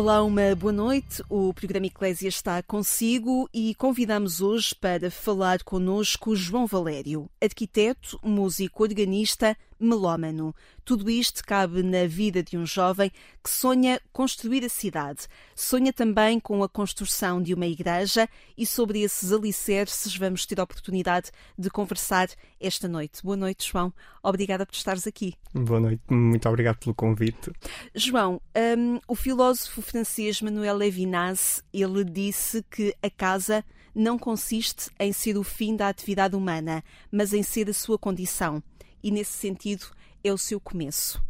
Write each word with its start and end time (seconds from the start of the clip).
Olá, 0.00 0.22
uma 0.22 0.56
boa 0.56 0.72
noite. 0.72 1.22
O 1.28 1.52
programa 1.52 1.84
Eclésia 1.84 2.26
está 2.26 2.62
consigo 2.62 3.46
e 3.52 3.74
convidamos 3.74 4.40
hoje 4.40 4.74
para 4.74 5.10
falar 5.10 5.62
connosco 5.62 6.34
João 6.34 6.66
Valério, 6.66 7.28
arquiteto, 7.38 8.18
músico, 8.22 8.82
organista, 8.82 9.54
melómano. 9.80 10.54
Tudo 10.84 11.08
isto 11.08 11.42
cabe 11.44 11.82
na 11.82 12.06
vida 12.06 12.42
de 12.42 12.56
um 12.58 12.66
jovem 12.66 13.10
que 13.42 13.50
sonha 13.50 14.00
construir 14.12 14.64
a 14.64 14.68
cidade. 14.68 15.26
Sonha 15.54 15.92
também 15.92 16.38
com 16.38 16.62
a 16.62 16.68
construção 16.68 17.42
de 17.42 17.54
uma 17.54 17.66
igreja 17.66 18.28
e 18.56 18.66
sobre 18.66 19.00
esses 19.00 19.32
alicerces 19.32 20.16
vamos 20.16 20.44
ter 20.44 20.60
a 20.60 20.64
oportunidade 20.64 21.30
de 21.58 21.70
conversar 21.70 22.28
esta 22.60 22.86
noite. 22.86 23.22
Boa 23.22 23.36
noite, 23.36 23.70
João. 23.70 23.92
Obrigada 24.22 24.66
por 24.66 24.74
estares 24.74 25.06
aqui. 25.06 25.34
Boa 25.54 25.80
noite, 25.80 26.02
muito 26.10 26.48
obrigado 26.48 26.78
pelo 26.78 26.94
convite. 26.94 27.50
João, 27.94 28.40
um, 28.76 29.00
o 29.08 29.14
filósofo 29.14 29.80
francês 29.80 30.42
Manuel 30.42 30.76
Levinas, 30.76 31.64
ele 31.72 32.04
disse 32.04 32.62
que 32.70 32.94
a 33.02 33.08
casa 33.08 33.64
não 33.94 34.18
consiste 34.18 34.90
em 34.98 35.12
ser 35.12 35.36
o 35.36 35.42
fim 35.42 35.74
da 35.74 35.88
atividade 35.88 36.36
humana, 36.36 36.82
mas 37.10 37.32
em 37.32 37.42
ser 37.42 37.68
a 37.68 37.74
sua 37.74 37.98
condição 37.98 38.62
e, 39.02 39.10
nesse 39.10 39.32
sentido, 39.32 39.86
é 40.22 40.32
o 40.32 40.38
seu 40.38 40.60
começo. 40.60 41.22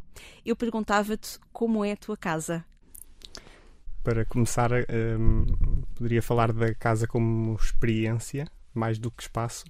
Eu 0.44 0.56
perguntava-te 0.56 1.38
como 1.52 1.84
é 1.84 1.92
a 1.92 1.96
tua 1.96 2.16
casa. 2.16 2.64
Para 4.02 4.24
começar, 4.24 4.70
um, 4.72 5.44
poderia 5.94 6.22
falar 6.22 6.52
da 6.52 6.74
casa 6.74 7.06
como 7.06 7.54
experiência, 7.54 8.46
mais 8.74 8.98
do 8.98 9.10
que 9.10 9.22
espaço. 9.22 9.64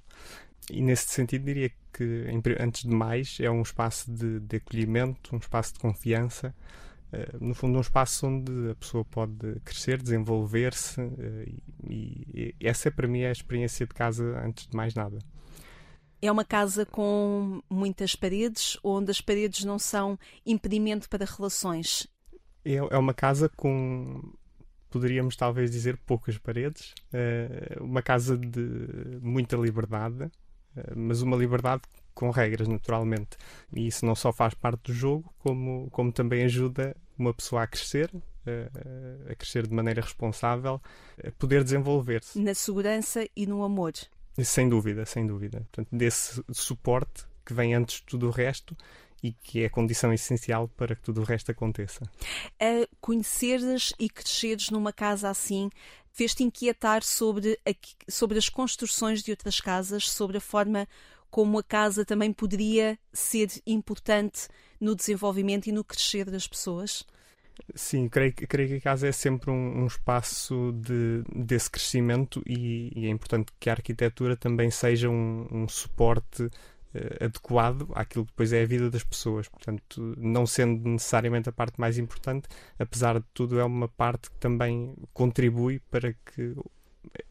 E 0.71 0.81
nesse 0.81 1.09
sentido, 1.09 1.45
diria 1.45 1.71
que, 1.93 2.27
antes 2.61 2.83
de 2.83 2.95
mais, 2.95 3.39
é 3.41 3.51
um 3.51 3.63
espaço 3.63 4.11
de, 4.11 4.39
de 4.41 4.57
acolhimento, 4.57 5.35
um 5.35 5.39
espaço 5.39 5.75
de 5.75 5.81
confiança. 5.81 6.55
Uh, 7.13 7.45
no 7.45 7.55
fundo, 7.55 7.77
um 7.77 7.81
espaço 7.81 8.29
onde 8.29 8.71
a 8.71 8.75
pessoa 8.77 9.05
pode 9.05 9.61
crescer, 9.65 10.01
desenvolver-se, 10.01 11.01
uh, 11.01 11.63
e, 11.89 12.27
e 12.33 12.55
essa 12.61 12.89
para 12.89 13.09
mim 13.09 13.23
é 13.23 13.31
a 13.31 13.33
experiência 13.33 13.85
de 13.85 13.93
casa 13.93 14.41
antes 14.45 14.69
de 14.69 14.77
mais 14.77 14.95
nada. 14.95 15.19
É 16.23 16.31
uma 16.31 16.45
casa 16.45 16.85
com 16.85 17.63
muitas 17.71 18.15
paredes, 18.15 18.79
onde 18.83 19.11
as 19.11 19.21
paredes 19.21 19.65
não 19.65 19.79
são 19.79 20.19
impedimento 20.45 21.09
para 21.09 21.25
relações. 21.25 22.07
É, 22.65 22.75
é 22.75 22.99
uma 22.99 23.15
casa 23.15 23.49
com, 23.49 24.33
poderíamos 24.91 25.35
talvez 25.35 25.71
dizer, 25.71 25.97
poucas 25.97 26.37
paredes. 26.37 26.95
É 27.13 27.79
uma 27.81 28.03
casa 28.03 28.37
de 28.37 29.19
muita 29.23 29.57
liberdade, 29.57 30.31
é, 30.77 30.95
mas 30.95 31.23
uma 31.23 31.37
liberdade 31.37 31.83
com 32.15 32.29
regras, 32.31 32.69
naturalmente. 32.69 33.39
E 33.73 33.87
isso 33.87 34.05
não 34.05 34.15
só 34.15 34.31
faz 34.31 34.53
parte 34.53 34.83
do 34.85 34.93
jogo, 34.93 35.33
como, 35.39 35.89
como 35.91 36.13
também 36.13 36.45
ajuda 36.45 36.95
uma 37.19 37.33
pessoa 37.33 37.63
a 37.63 37.67
crescer, 37.67 38.11
a 39.31 39.35
crescer 39.35 39.67
de 39.67 39.75
maneira 39.75 40.01
responsável, 40.03 40.81
a 41.25 41.31
poder 41.33 41.63
desenvolver-se. 41.65 42.39
Na 42.39 42.55
segurança 42.55 43.27
e 43.35 43.47
no 43.47 43.63
amor. 43.63 43.93
Sem 44.45 44.69
dúvida, 44.69 45.05
sem 45.07 45.27
dúvida. 45.27 45.61
Portanto, 45.71 45.89
desse 45.93 46.43
suporte 46.53 47.25
que 47.45 47.55
vem 47.55 47.75
antes 47.75 47.97
de 47.97 48.03
tudo 48.03 48.29
o 48.29 48.31
resto 48.31 48.77
e 49.23 49.33
que 49.33 49.63
é 49.63 49.67
a 49.67 49.71
condição 49.71 50.13
essencial 50.13 50.69
para 50.69 50.95
que 50.95 51.03
tudo 51.03 51.21
o 51.21 51.25
resto 51.25 51.51
aconteça. 51.51 52.03
Conheceres 53.01 53.93
e 53.99 54.09
cresceres 54.09 54.71
numa 54.71 54.93
casa 54.93 55.29
assim 55.29 55.71
fez-te 56.13 56.43
inquietar 56.43 57.03
sobre, 57.03 57.59
a, 57.67 57.73
sobre 58.11 58.39
as 58.39 58.49
construções 58.49 59.23
de 59.23 59.31
outras 59.31 59.61
casas, 59.61 60.09
sobre 60.09 60.39
a 60.39 60.41
forma 60.41 60.89
como 61.31 61.59
a 61.59 61.63
casa 61.63 62.05
também 62.05 62.33
poderia 62.33 62.99
ser 63.13 63.49
importante 63.67 64.49
no 64.81 64.97
desenvolvimento 64.97 65.69
e 65.69 65.73
no 65.73 65.85
crescer 65.85 66.29
das 66.29 66.47
pessoas? 66.49 67.05
Sim, 67.75 68.09
creio, 68.09 68.33
creio 68.33 68.69
que 68.69 68.75
a 68.77 68.81
casa 68.81 69.09
é 69.09 69.13
sempre 69.13 69.51
um, 69.51 69.83
um 69.83 69.87
espaço 69.87 70.73
de, 70.73 71.23
desse 71.35 71.71
crescimento 71.71 72.43
e, 72.47 72.93
e, 72.95 73.07
é 73.07 73.11
importante 73.11 73.53
que 73.59 73.71
a 73.71 73.75
arquitetura 73.75 74.37
também 74.37 74.71
seja 74.71 75.09
um, 75.09 75.47
um 75.51 75.69
suporte 75.69 76.45
uh, 76.45 77.25
adequado 77.25 77.89
àquilo 77.95 78.25
que 78.25 78.33
depois 78.33 78.53
é 78.53 78.63
a 78.63 78.67
vida 78.67 78.91
das 78.91 79.05
pessoas. 79.05 79.49
Portanto, 79.49 80.15
não 80.19 80.47
sendo 80.47 80.89
necessariamente 80.89 81.49
a 81.49 81.53
parte 81.53 81.81
mais 81.81 81.99
importante, 81.99 82.49
apesar 82.79 83.19
de 83.19 83.27
tudo, 83.33 83.61
é 83.61 83.65
uma 83.65 83.89
parte 83.89 84.31
que 84.31 84.39
também 84.39 84.95
contribui 85.13 85.81
para 85.91 86.13
que 86.13 86.55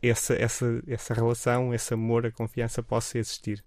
essa, 0.01 0.33
essa, 0.33 0.81
essa 0.87 1.13
relação, 1.13 1.73
esse 1.73 1.93
amor, 1.93 2.25
a 2.25 2.31
confiança 2.31 2.81
possa 2.81 3.17
existir. 3.17 3.63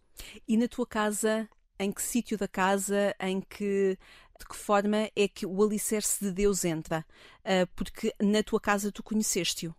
E 0.46 0.56
na 0.56 0.68
tua 0.68 0.86
casa, 0.86 1.48
em 1.78 1.90
que 1.90 2.02
sítio 2.02 2.38
da 2.38 2.48
casa, 2.48 3.14
em 3.20 3.40
que 3.40 3.98
de 4.42 4.48
que 4.48 4.56
forma 4.56 5.08
é 5.14 5.28
que 5.28 5.46
o 5.46 5.62
alicerce 5.62 6.24
de 6.24 6.32
Deus 6.32 6.64
entra? 6.64 7.04
Uh, 7.44 7.66
porque 7.76 8.12
na 8.20 8.42
tua 8.42 8.60
casa 8.60 8.90
tu 8.90 9.02
conheceste-o. 9.02 9.74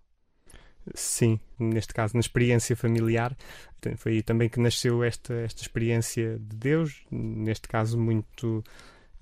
Sim, 0.95 1.39
neste 1.59 1.93
caso, 1.93 2.13
na 2.13 2.19
experiência 2.19 2.75
familiar, 2.75 3.37
foi 3.97 4.13
aí 4.13 4.21
também 4.21 4.49
que 4.49 4.59
nasceu 4.59 5.03
esta, 5.03 5.33
esta 5.33 5.61
experiência 5.61 6.37
de 6.39 6.55
Deus, 6.57 7.05
neste 7.09 7.67
caso, 7.67 7.97
muito 7.97 8.63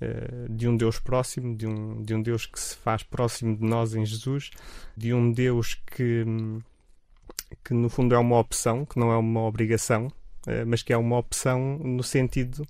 uh, 0.01 0.49
de 0.49 0.67
um 0.67 0.77
Deus 0.77 0.99
próximo, 0.99 1.55
de 1.55 1.67
um, 1.67 2.01
de 2.01 2.15
um 2.15 2.21
Deus 2.21 2.45
que 2.45 2.59
se 2.59 2.75
faz 2.75 3.03
próximo 3.03 3.57
de 3.57 3.63
nós 3.63 3.95
em 3.95 4.05
Jesus, 4.05 4.51
de 4.95 5.13
um 5.13 5.31
Deus 5.31 5.75
que, 5.75 6.23
que 7.63 7.73
no 7.73 7.89
fundo 7.89 8.15
é 8.15 8.17
uma 8.17 8.39
opção, 8.39 8.85
que 8.85 8.99
não 8.99 9.11
é 9.11 9.17
uma 9.17 9.41
obrigação, 9.41 10.07
uh, 10.07 10.65
mas 10.67 10.83
que 10.83 10.93
é 10.93 10.97
uma 10.97 11.17
opção 11.17 11.77
no 11.79 12.03
sentido 12.03 12.65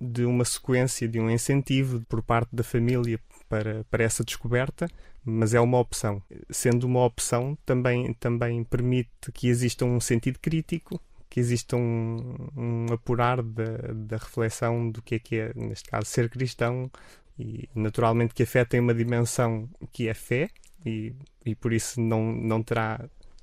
de 0.00 0.24
uma 0.24 0.44
sequência, 0.44 1.08
de 1.08 1.18
um 1.18 1.30
incentivo 1.30 2.00
por 2.08 2.22
parte 2.22 2.54
da 2.54 2.62
família 2.62 3.20
para, 3.48 3.84
para 3.90 4.04
essa 4.04 4.24
descoberta, 4.24 4.88
mas 5.24 5.54
é 5.54 5.60
uma 5.60 5.78
opção. 5.78 6.22
Sendo 6.50 6.84
uma 6.86 7.04
opção, 7.04 7.56
também, 7.66 8.12
também 8.14 8.62
permite 8.64 9.32
que 9.32 9.48
exista 9.48 9.84
um 9.84 10.00
sentido 10.00 10.38
crítico, 10.38 11.00
que 11.28 11.40
exista 11.40 11.76
um, 11.76 12.48
um 12.56 12.86
apurar 12.92 13.42
da, 13.42 13.76
da 13.94 14.16
reflexão 14.16 14.90
do 14.90 15.02
que 15.02 15.16
é 15.16 15.18
que 15.18 15.36
é, 15.36 15.52
neste 15.54 15.90
caso, 15.90 16.06
ser 16.06 16.28
cristão, 16.30 16.90
e 17.38 17.68
naturalmente 17.74 18.34
que 18.34 18.42
a 18.42 18.46
fé 18.46 18.64
tem 18.64 18.80
uma 18.80 18.94
dimensão 18.94 19.68
que 19.92 20.08
é 20.08 20.14
fé, 20.14 20.48
e, 20.84 21.12
e 21.44 21.54
por 21.54 21.72
isso 21.72 22.00
não, 22.00 22.32
não 22.32 22.62
terá, 22.62 22.98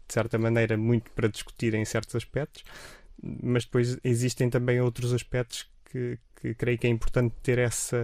de 0.07 0.13
certa 0.13 0.37
maneira, 0.37 0.77
muito 0.77 1.11
para 1.11 1.27
discutir 1.27 1.73
em 1.73 1.85
certos 1.85 2.15
aspectos, 2.15 2.63
mas 3.21 3.65
depois 3.65 3.97
existem 4.03 4.49
também 4.49 4.81
outros 4.81 5.13
aspectos 5.13 5.69
que, 5.95 6.19
que 6.35 6.53
creio 6.53 6.77
que 6.77 6.87
é 6.87 6.89
importante 6.89 7.33
ter 7.41 7.57
essa 7.57 7.97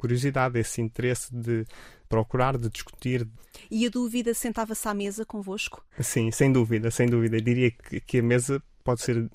curiosidade, 0.00 0.58
esse 0.58 0.80
interesse 0.80 1.32
de 1.32 1.64
procurar, 2.08 2.58
de 2.58 2.68
discutir. 2.68 3.28
E 3.70 3.86
a 3.86 3.90
dúvida 3.90 4.34
sentava-se 4.34 4.88
à 4.88 4.94
mesa 4.94 5.24
convosco? 5.24 5.84
Sim, 6.00 6.30
sem 6.32 6.50
dúvida, 6.50 6.90
sem 6.90 7.06
dúvida. 7.06 7.36
Eu 7.36 7.40
diria 7.40 7.70
que, 7.70 8.00
que 8.00 8.18
a 8.18 8.22
mesa 8.22 8.60
pode 8.82 9.02
ser 9.02 9.30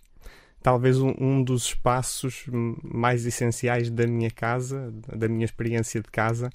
talvez 0.62 1.00
um, 1.00 1.14
um, 1.18 1.44
dos 1.44 1.66
espaços 1.66 2.46
mais 2.84 3.26
essenciais 3.26 3.90
da 3.90 4.06
minha 4.06 4.32
casa, 4.32 4.94
da 5.16 5.30
minha 5.30 5.46
experiência 5.46 6.02
de 6.02 6.10
casa. 6.10 6.50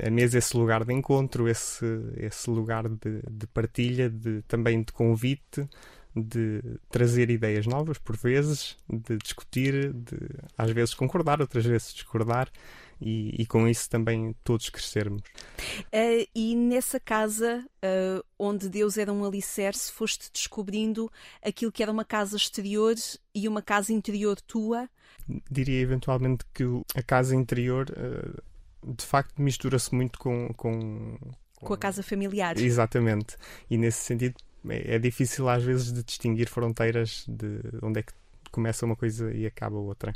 A 0.00 0.10
mesa 0.10 0.36
é 0.36 0.40
esse 0.40 0.56
lugar 0.56 0.84
de 0.84 0.92
encontro, 0.92 1.48
esse, 1.48 1.86
esse 2.16 2.50
lugar 2.50 2.88
de, 2.88 3.22
de 3.30 3.46
partilha, 3.48 4.10
de, 4.10 4.42
também 4.42 4.82
de 4.82 4.92
convite, 4.92 5.68
de 6.16 6.62
trazer 6.88 7.30
ideias 7.30 7.66
novas, 7.66 7.98
por 7.98 8.16
vezes, 8.16 8.76
de 8.88 9.16
discutir, 9.18 9.92
de 9.92 10.16
às 10.56 10.70
vezes 10.70 10.94
concordar, 10.94 11.40
outras 11.40 11.64
vezes 11.64 11.92
discordar. 11.92 12.50
E, 13.00 13.42
e, 13.42 13.44
com 13.44 13.66
isso 13.68 13.90
também 13.90 14.34
todos 14.44 14.70
crescermos. 14.70 15.20
Uh, 15.92 16.26
e 16.32 16.54
nessa 16.54 17.00
casa 17.00 17.66
uh, 17.84 18.24
onde 18.38 18.68
Deus 18.68 18.96
era 18.96 19.12
um 19.12 19.24
alicerce, 19.24 19.90
foste 19.90 20.30
descobrindo 20.32 21.10
aquilo 21.42 21.72
que 21.72 21.82
era 21.82 21.90
uma 21.90 22.04
casa 22.04 22.36
exterior 22.36 22.94
e 23.34 23.48
uma 23.48 23.60
casa 23.60 23.92
interior 23.92 24.40
tua? 24.40 24.88
Diria 25.50 25.80
eventualmente 25.80 26.44
que 26.54 26.62
a 26.94 27.02
casa 27.02 27.34
interior 27.34 27.90
uh, 27.90 28.94
de 28.96 29.04
facto 29.04 29.42
mistura-se 29.42 29.92
muito 29.94 30.18
com, 30.18 30.54
com, 30.54 31.18
com. 31.18 31.66
Com 31.66 31.74
a 31.74 31.78
casa 31.78 32.02
familiar. 32.02 32.56
Exatamente. 32.58 33.36
E 33.68 33.76
nesse 33.76 34.04
sentido 34.04 34.36
é, 34.68 34.96
é 34.96 34.98
difícil 34.98 35.48
às 35.48 35.62
vezes 35.62 35.92
de 35.92 36.02
distinguir 36.02 36.48
fronteiras 36.48 37.24
de 37.28 37.60
onde 37.82 38.00
é 38.00 38.02
que 38.02 38.12
começa 38.50 38.86
uma 38.86 38.94
coisa 38.94 39.32
e 39.34 39.46
acaba 39.46 39.76
outra. 39.76 40.12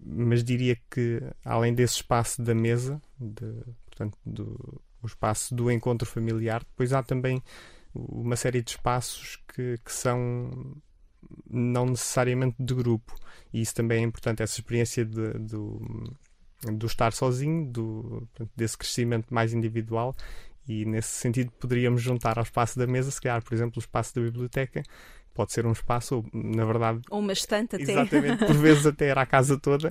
Mas 0.00 0.42
diria 0.42 0.76
que, 0.90 1.22
além 1.44 1.74
desse 1.74 1.96
espaço 1.96 2.40
da 2.40 2.54
mesa, 2.54 3.00
de, 3.20 3.52
portanto, 3.86 4.16
do, 4.24 4.80
o 5.02 5.06
espaço 5.06 5.54
do 5.54 5.70
encontro 5.70 6.08
familiar, 6.08 6.60
depois 6.64 6.92
há 6.92 7.02
também 7.02 7.42
uma 7.94 8.36
série 8.36 8.62
de 8.62 8.70
espaços 8.70 9.38
que, 9.54 9.78
que 9.84 9.92
são 9.92 10.74
não 11.48 11.86
necessariamente 11.86 12.56
de 12.58 12.74
grupo. 12.74 13.14
E 13.52 13.60
isso 13.60 13.74
também 13.74 14.02
é 14.02 14.06
importante, 14.06 14.42
essa 14.42 14.58
experiência 14.58 15.04
de, 15.04 15.32
do, 15.34 16.16
do 16.72 16.86
estar 16.86 17.12
sozinho, 17.12 17.66
do, 17.66 18.26
desse 18.56 18.78
crescimento 18.78 19.32
mais 19.32 19.52
individual. 19.52 20.16
E 20.66 20.84
nesse 20.84 21.10
sentido 21.10 21.50
poderíamos 21.58 22.02
juntar 22.02 22.38
ao 22.38 22.44
espaço 22.44 22.78
da 22.78 22.86
mesa, 22.86 23.10
se 23.10 23.20
calhar, 23.20 23.42
por 23.42 23.52
exemplo, 23.54 23.74
o 23.76 23.80
espaço 23.80 24.14
da 24.14 24.20
biblioteca, 24.20 24.82
pode 25.34 25.52
ser 25.52 25.66
um 25.66 25.72
espaço, 25.72 26.24
na 26.32 26.64
verdade. 26.64 27.00
Ou 27.10 27.20
uma 27.20 27.32
estante 27.32 27.76
até. 27.76 27.90
Exatamente, 27.90 28.46
por 28.46 28.54
vezes 28.56 28.86
até 28.86 29.08
era 29.08 29.22
a 29.22 29.26
casa 29.26 29.58
toda. 29.58 29.90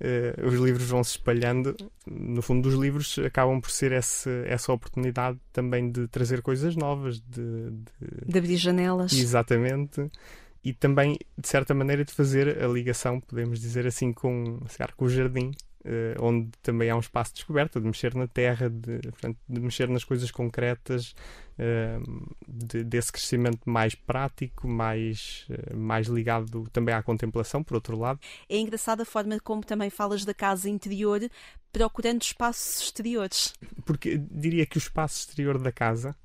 Uh, 0.00 0.46
os 0.46 0.54
livros 0.54 0.88
vão 0.88 1.04
se 1.04 1.12
espalhando. 1.12 1.76
No 2.06 2.42
fundo, 2.42 2.68
os 2.68 2.74
livros 2.74 3.18
acabam 3.24 3.60
por 3.60 3.70
ser 3.70 3.92
esse, 3.92 4.30
essa 4.46 4.72
oportunidade 4.72 5.38
também 5.52 5.90
de 5.90 6.08
trazer 6.08 6.42
coisas 6.42 6.74
novas, 6.74 7.20
de, 7.20 7.70
de... 7.70 8.26
de 8.26 8.38
abrir 8.38 8.56
janelas. 8.56 9.12
Exatamente 9.12 10.10
e 10.64 10.72
também, 10.72 11.16
de 11.36 11.48
certa 11.48 11.72
maneira, 11.72 12.04
de 12.04 12.12
fazer 12.12 12.62
a 12.62 12.66
ligação, 12.66 13.20
podemos 13.20 13.60
dizer 13.60 13.86
assim, 13.86 14.12
com, 14.12 14.60
com 14.96 15.04
o 15.04 15.08
jardim, 15.08 15.52
uh, 15.84 16.22
onde 16.24 16.50
também 16.62 16.90
há 16.90 16.96
um 16.96 17.00
espaço 17.00 17.30
de 17.32 17.36
descoberta, 17.36 17.80
de 17.80 17.86
mexer 17.86 18.14
na 18.14 18.26
terra, 18.26 18.68
de, 18.68 18.98
portanto, 19.00 19.38
de 19.48 19.60
mexer 19.60 19.88
nas 19.88 20.04
coisas 20.04 20.30
concretas, 20.30 21.14
uh, 21.58 22.36
de, 22.46 22.84
desse 22.84 23.12
crescimento 23.12 23.68
mais 23.68 23.94
prático, 23.94 24.68
mais, 24.68 25.46
uh, 25.50 25.76
mais 25.76 26.06
ligado 26.08 26.68
também 26.72 26.94
à 26.94 27.02
contemplação, 27.02 27.62
por 27.62 27.74
outro 27.74 27.98
lado. 27.98 28.20
É 28.48 28.58
engraçada 28.58 29.02
a 29.02 29.06
forma 29.06 29.38
como 29.40 29.62
também 29.62 29.90
falas 29.90 30.24
da 30.24 30.34
casa 30.34 30.68
interior, 30.68 31.20
procurando 31.72 32.22
espaços 32.22 32.82
exteriores. 32.82 33.54
Porque 33.84 34.18
diria 34.18 34.66
que 34.66 34.76
o 34.76 34.80
espaço 34.80 35.20
exterior 35.20 35.58
da 35.58 35.72
casa 35.72 36.16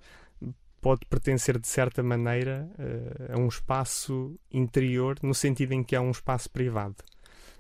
pode 0.82 1.06
pertencer 1.06 1.58
de 1.58 1.68
certa 1.68 2.04
maneira 2.04 2.70
uh, 2.78 3.34
a 3.34 3.38
um 3.38 3.48
espaço 3.48 4.38
interior, 4.52 5.18
no 5.24 5.34
sentido 5.34 5.72
em 5.72 5.82
que 5.82 5.96
é 5.96 6.02
um 6.02 6.12
espaço 6.12 6.50
privado. 6.50 6.98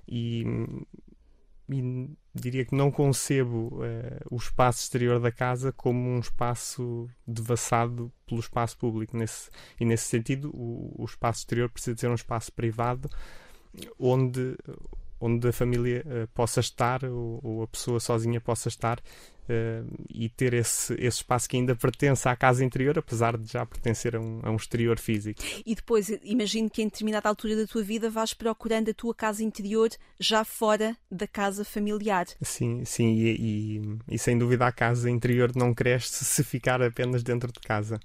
E, 0.06 0.44
e 1.70 2.10
diria 2.36 2.66
que 2.66 2.76
não 2.76 2.92
concebo 2.92 3.68
uh, 3.76 3.82
o 4.30 4.36
espaço 4.36 4.82
exterior 4.82 5.20
da 5.20 5.32
casa 5.32 5.72
como 5.72 6.10
um 6.10 6.20
espaço 6.20 7.10
devassado 7.26 8.12
pelo 8.26 8.42
espaço 8.42 8.78
público. 8.78 9.16
Nesse, 9.16 9.50
e 9.80 9.86
nesse 9.86 10.06
sentido, 10.06 10.50
o, 10.54 10.94
o 10.98 11.06
espaço 11.06 11.40
exterior 11.40 11.70
precisa 11.70 11.98
ser 11.98 12.10
um 12.10 12.16
espaço 12.16 12.52
privado 12.52 13.10
onde 13.98 14.56
onde 15.20 15.48
a 15.48 15.54
família 15.54 16.04
uh, 16.06 16.28
possa 16.34 16.60
estar 16.60 17.06
ou, 17.06 17.40
ou, 17.42 17.64
a 17.64 17.68
pessoa 17.68 17.98
sozinha 17.98 18.42
possa 18.42 18.68
estar 18.68 19.00
uh, 19.50 20.06
e 20.10 20.30
ter 20.30 20.54
esse, 20.54 20.94
esse 20.94 21.18
espaço 21.18 21.48
que 21.50 21.58
ainda 21.58 21.76
pertence 21.76 22.28
à 22.28 22.36
casa 22.36 22.64
interior, 22.64 22.98
apesar 22.98 23.38
de 23.38 23.52
já 23.52 23.66
pertencer 23.66 24.16
a 24.16 24.20
um, 24.20 24.40
a 24.44 24.52
um 24.52 24.56
exterior 24.56 25.00
físico. 25.00 25.42
E 25.66 25.76
depois, 25.76 26.10
imagino 26.24 26.70
que 26.70 26.82
em 26.82 26.86
determinada 26.86 27.30
altura 27.30 27.56
da 27.56 27.68
tua 27.68 27.84
vida 27.84 28.10
vais 28.10 28.34
procurando 28.34 28.90
a 28.90 28.94
tua 28.94 29.14
casa 29.14 29.44
interior 29.44 29.90
já 30.20 30.44
fora 30.44 30.96
da 31.12 31.28
casa 31.28 31.64
familiar. 31.64 32.26
Sim, 32.42 32.84
sim, 32.86 33.16
e, 33.16 33.36
e, 33.40 34.16
e 34.16 34.20
sem 34.20 34.38
dúvida 34.38 34.68
a 34.68 34.72
casa 34.72 35.10
interior 35.10 35.52
não 35.56 35.74
cresce 35.74 36.24
se 36.26 36.44
ficar 36.44 36.82
apenas 36.82 37.24
dentro 37.24 37.52
de 37.52 37.60
casa. 37.60 38.00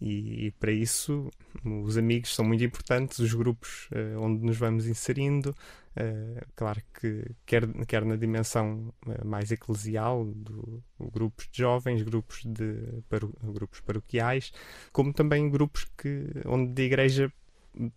E, 0.00 0.46
e, 0.46 0.50
para 0.52 0.70
isso 0.70 1.30
os 1.64 1.96
amigos 1.96 2.34
são 2.34 2.44
muito 2.44 2.62
importantes, 2.62 3.18
os 3.20 3.32
grupos 3.32 3.88
uh, 3.92 4.20
onde 4.20 4.44
nos 4.44 4.56
vamos 4.58 4.86
inserindo, 4.86 5.50
uh, 5.50 6.46
claro 6.54 6.82
que 7.00 7.24
quer, 7.46 7.66
quer 7.86 8.04
na 8.04 8.16
dimensão 8.16 8.92
mais 9.24 9.50
eclesial, 9.50 10.26
do, 10.26 10.82
grupos 11.00 11.48
de 11.50 11.58
jovens, 11.58 12.02
grupos, 12.02 12.42
de, 12.44 13.02
paro, 13.08 13.34
grupos 13.42 13.80
paroquiais, 13.80 14.52
como 14.92 15.12
também 15.12 15.50
grupos 15.50 15.86
que, 15.96 16.26
onde 16.46 16.82
a 16.82 16.84
igreja 16.84 17.32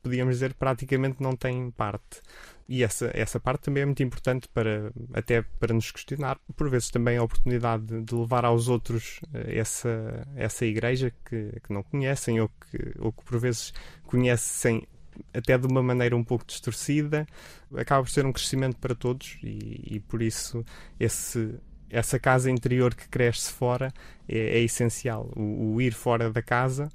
podíamos 0.02 0.36
dizer, 0.36 0.54
praticamente 0.54 1.22
não 1.22 1.36
tem 1.36 1.70
parte. 1.72 2.22
E 2.68 2.84
essa, 2.84 3.10
essa 3.14 3.40
parte 3.40 3.62
também 3.62 3.84
é 3.84 3.86
muito 3.86 4.04
importante 4.04 4.48
para 4.50 4.92
até 5.14 5.42
para 5.42 5.74
nos 5.74 5.92
questionar, 5.92 6.38
por 6.56 6.70
vezes 6.70 6.90
também 6.90 7.18
a 7.18 7.24
oportunidade 7.24 7.86
de, 7.86 8.02
de 8.02 8.16
levar 8.16 8.44
aos 8.44 8.68
outros 8.68 9.22
eh, 9.34 9.58
essa, 9.58 10.28
essa 10.36 10.66
igreja 10.66 11.14
que, 11.24 11.60
que 11.64 11.72
não 11.74 11.82
conhecem 11.82 12.42
ou 12.42 12.50
que, 12.50 12.94
ou 13.00 13.12
que 13.12 13.24
por 13.24 13.40
vezes 13.40 13.74
conhecem 14.06 14.86
até 15.34 15.58
de 15.58 15.66
uma 15.66 15.82
maneira 15.82 16.16
um 16.16 16.24
pouco 16.24 16.46
distorcida, 16.46 17.26
acaba 17.76 18.04
por 18.04 18.10
ser 18.10 18.26
um 18.26 18.34
crescimento 18.34 18.78
para 18.78 18.94
todos 18.94 19.38
e, 19.42 19.96
e 19.96 20.00
por 20.00 20.22
isso 20.22 20.64
esse, 21.00 21.56
essa 21.90 22.20
casa 22.20 22.50
interior 22.52 22.94
que 22.94 23.08
cresce 23.08 23.52
fora 23.52 23.94
é, 24.28 24.60
é 24.60 24.60
essencial. 24.60 25.32
O, 25.36 25.74
o, 25.74 25.82
ir 25.82 25.94
fora 25.94 26.32
da 26.32 26.42
casa 26.42 26.90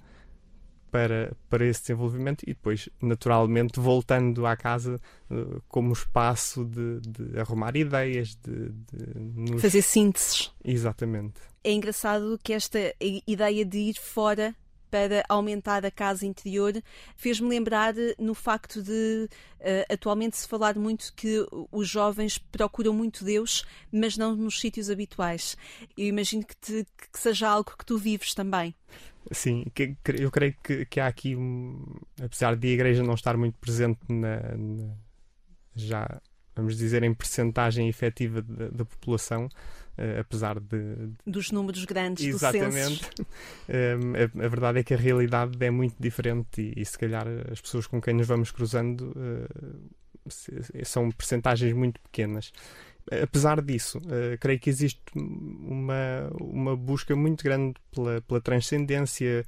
para, 0.90 1.32
para 1.48 1.64
esse 1.64 1.80
desenvolvimento 1.80 2.42
e 2.42 2.48
depois, 2.48 2.88
naturalmente, 3.00 3.80
voltando 3.80 4.44
à 4.46 4.56
casa 4.56 5.00
uh, 5.30 5.62
como 5.68 5.92
espaço 5.92 6.64
de, 6.64 7.00
de, 7.00 7.40
arrumar 7.40 7.74
ideias, 7.76 8.36
de, 8.36 8.68
de 8.68 9.18
nos... 9.18 9.62
fazer 9.62 9.82
sínteses. 9.82 10.52
Exatamente. 10.62 11.40
É 11.64 11.72
engraçado 11.72 12.38
que 12.42 12.52
esta 12.52 12.78
ideia 13.26 13.64
de 13.64 13.78
ir 13.78 13.94
fora 13.94 14.54
para 14.92 15.24
aumentar 15.26 15.86
a 15.86 15.90
casa 15.90 16.26
interior 16.26 16.74
fez-me 17.16 17.48
lembrar 17.48 17.94
no 18.18 18.34
facto 18.34 18.82
de 18.82 19.26
uh, 19.58 19.92
atualmente 19.92 20.36
se 20.36 20.46
falar 20.46 20.76
muito 20.76 21.14
que 21.16 21.46
os 21.72 21.88
jovens 21.88 22.36
procuram 22.36 22.92
muito 22.92 23.24
Deus, 23.24 23.64
mas 23.90 24.18
não 24.18 24.36
nos 24.36 24.60
sítios 24.60 24.90
habituais. 24.90 25.56
Eu 25.96 26.08
imagino 26.08 26.44
que, 26.44 26.54
te, 26.56 26.86
que 27.10 27.18
seja 27.18 27.48
algo 27.48 27.72
que 27.76 27.86
tu 27.86 27.96
vives 27.96 28.34
também. 28.34 28.74
Sim, 29.30 29.64
eu 30.20 30.30
creio 30.30 30.54
que, 30.62 30.84
que 30.84 31.00
há 31.00 31.06
aqui, 31.06 31.34
apesar 32.22 32.54
de 32.54 32.68
a 32.68 32.72
Igreja 32.72 33.02
não 33.02 33.14
estar 33.14 33.34
muito 33.38 33.56
presente 33.58 34.00
na, 34.10 34.40
na 34.58 34.94
já, 35.74 36.20
vamos 36.54 36.76
dizer, 36.76 37.02
em 37.02 37.14
percentagem 37.14 37.88
efetiva 37.88 38.42
da, 38.42 38.68
da 38.68 38.84
população, 38.84 39.48
uh, 39.98 40.20
apesar 40.20 40.60
de, 40.60 40.96
de, 40.96 41.12
Dos 41.26 41.50
números 41.50 41.84
grandes 41.84 42.26
Exatamente. 42.26 43.10
um, 43.68 44.42
a, 44.42 44.46
a, 44.46 44.48
verdade 44.48 44.80
é 44.80 44.82
que 44.82 44.94
a 44.94 44.96
realidade 44.96 45.56
é 45.60 45.70
muito 45.70 45.96
diferente 45.98 46.60
e, 46.60 46.80
e, 46.80 46.84
se 46.84 46.98
calhar 46.98 47.26
as 47.50 47.60
pessoas 47.60 47.86
com 47.86 48.00
quem 48.00 48.14
nos 48.14 48.26
vamos 48.26 48.50
cruzando 48.50 49.12
uh, 49.12 50.28
são 50.84 51.10
percentagens 51.10 51.72
muito 51.72 52.00
pequenas 52.00 52.52
apesar 53.10 53.60
disso, 53.60 53.98
uh, 53.98 54.38
creio 54.38 54.60
que 54.60 54.70
existe 54.70 55.00
uma, 55.14 56.30
uma 56.40 56.76
busca 56.76 57.16
muito 57.16 57.42
grande 57.42 57.74
pela, 57.90 58.20
pela 58.20 58.40
transcendência, 58.40 59.44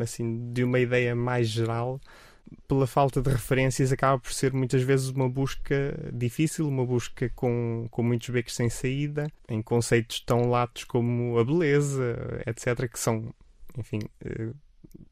assim, 0.00 0.52
de 0.52 0.64
uma 0.64 0.78
ideia 0.78 1.14
mais 1.14 1.48
geral. 1.48 2.00
Pela 2.68 2.86
falta 2.86 3.20
de 3.20 3.30
referências, 3.30 3.92
acaba 3.92 4.18
por 4.18 4.32
ser 4.32 4.52
muitas 4.52 4.82
vezes 4.82 5.08
uma 5.08 5.28
busca 5.28 5.96
difícil, 6.12 6.68
uma 6.68 6.84
busca 6.84 7.30
com, 7.34 7.86
com 7.90 8.02
muitos 8.02 8.28
becos 8.30 8.54
sem 8.54 8.68
saída, 8.68 9.26
em 9.48 9.62
conceitos 9.62 10.20
tão 10.20 10.48
latos 10.48 10.84
como 10.84 11.38
a 11.38 11.44
beleza, 11.44 12.16
etc., 12.46 12.88
que 12.90 12.98
são, 12.98 13.32
enfim, 13.76 14.00
uh, 14.24 14.54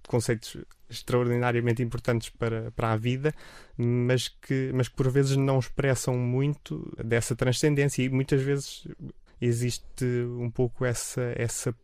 conceitos 0.07 0.57
extraordinariamente 0.89 1.83
importantes 1.83 2.29
para, 2.31 2.71
para 2.73 2.93
a 2.93 2.97
vida, 2.97 3.35
mas 3.77 4.29
que, 4.29 4.71
mas 4.75 4.89
que 4.89 4.97
por 4.97 5.11
vezes 5.11 5.37
não 5.37 5.59
expressam 5.59 6.17
muito 6.17 6.93
dessa 7.03 7.35
transcendência 7.35 8.03
e 8.03 8.09
muitas 8.09 8.41
vezes 8.43 8.87
existe 9.41 10.05
um 10.39 10.51
pouco 10.51 10.85
essa, 10.85 11.33
essa, 11.37 11.75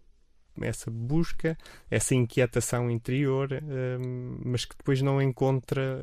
essa 0.60 0.90
busca, 0.90 1.56
essa 1.90 2.14
inquietação 2.14 2.90
interior, 2.90 3.48
hum, 3.52 4.40
mas 4.44 4.64
que 4.64 4.76
depois 4.76 5.02
não 5.02 5.20
encontra 5.20 6.00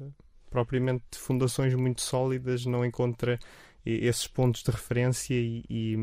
uh, 0.00 0.12
propriamente 0.50 1.18
fundações 1.18 1.74
muito 1.74 2.00
sólidas, 2.00 2.64
não 2.64 2.84
encontra 2.84 3.38
esses 3.84 4.26
pontos 4.26 4.62
de 4.62 4.70
referência 4.70 5.34
e, 5.34 5.62
e 5.68 5.96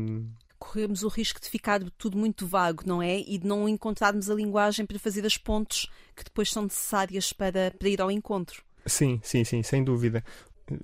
corremos 0.62 1.02
o 1.02 1.08
risco 1.08 1.40
de 1.40 1.48
ficar 1.48 1.82
tudo 1.98 2.16
muito 2.16 2.46
vago, 2.46 2.84
não 2.86 3.02
é? 3.02 3.18
E 3.18 3.36
de 3.36 3.46
não 3.46 3.68
encontrarmos 3.68 4.30
a 4.30 4.34
linguagem 4.34 4.86
para 4.86 4.98
fazer 4.98 5.26
as 5.26 5.36
pontes 5.36 5.88
que 6.14 6.22
depois 6.22 6.50
são 6.50 6.62
necessárias 6.62 7.32
para, 7.32 7.72
para 7.76 7.88
ir 7.88 8.00
ao 8.00 8.10
encontro. 8.10 8.62
Sim, 8.86 9.20
sim, 9.22 9.42
sim, 9.42 9.62
sem 9.62 9.82
dúvida. 9.82 10.24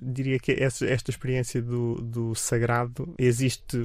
Diria 0.01 0.39
que 0.39 0.53
esta, 0.53 1.11
experiência 1.11 1.63
do, 1.63 1.95
do 1.95 2.35
sagrado 2.35 3.15
existe, 3.19 3.77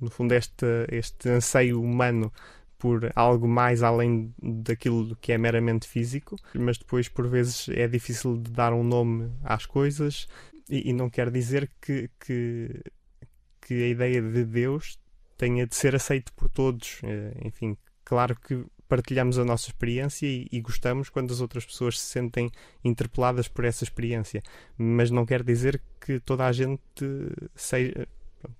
no 0.00 0.10
fundo, 0.10 0.32
este, 0.32 0.66
este 0.90 1.28
anseio 1.28 1.80
humano 1.80 2.32
por 2.78 3.12
algo 3.14 3.46
mais 3.46 3.82
além 3.82 4.34
daquilo 4.42 5.14
que 5.16 5.32
é 5.32 5.38
meramente 5.38 5.86
físico, 5.86 6.36
mas 6.54 6.78
depois, 6.78 7.08
por 7.08 7.28
vezes, 7.28 7.68
é 7.68 7.86
difícil 7.86 8.38
de 8.38 8.50
dar 8.50 8.72
um 8.72 8.82
nome 8.82 9.30
às 9.44 9.66
coisas 9.66 10.26
e, 10.68 10.88
e 10.88 10.92
não 10.92 11.10
quer 11.10 11.30
dizer 11.30 11.70
que, 11.80 12.08
que, 12.18 12.82
que 13.60 13.74
a 13.82 13.88
ideia 13.88 14.22
de 14.22 14.44
Deus 14.44 14.98
tenha 15.36 15.66
de 15.66 15.74
ser 15.74 15.94
aceito 15.94 16.32
por 16.32 16.48
todos. 16.48 17.00
Eh, 17.02 17.32
enfim, 17.44 17.76
claro 18.04 18.34
que 18.34 18.64
partilhamos 18.90 19.38
a 19.38 19.44
nossa 19.44 19.68
experiência 19.68 20.26
e, 20.26 20.48
e, 20.50 20.60
gostamos 20.60 21.08
quando 21.08 21.32
as 21.32 21.40
outras 21.40 21.64
pessoas 21.64 21.98
se 21.98 22.06
sentem 22.06 22.50
interpeladas 22.84 23.46
por 23.46 23.64
essa 23.64 23.84
experiência, 23.84 24.42
mas 24.76 25.10
não 25.10 25.24
quer 25.24 25.44
dizer 25.44 25.80
que 26.04 26.18
toda 26.18 26.44
a 26.44 26.52
gente 26.52 26.82
seja, 27.54 28.08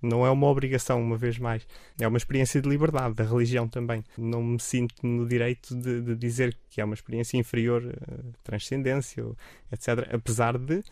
Não 0.01 0.25
é 0.25 0.31
uma 0.31 0.47
obrigação, 0.47 1.01
uma 1.01 1.17
vez 1.17 1.39
mais. 1.39 1.67
É 1.99 2.07
uma 2.07 2.19
experiência 2.19 2.61
de 2.61 2.69
liberdade, 2.69 3.15
da 3.15 3.25
religião 3.25 3.67
também. 3.69 4.05
Não 4.17 4.43
me 4.43 4.61
sinto 4.61 4.95
no 5.03 5.27
direito 5.27 5.75
de, 5.75 6.01
de 6.03 6.15
dizer 6.15 6.57
que 6.71 6.81
é 6.81 6.85
uma 6.85 6.95
experiência 6.95 7.37
inferior 7.37 7.83
à 8.07 8.43
transcendência, 8.45 9.25
etc. 9.73 10.09
Apesar 10.13 10.59
de, 10.59 10.83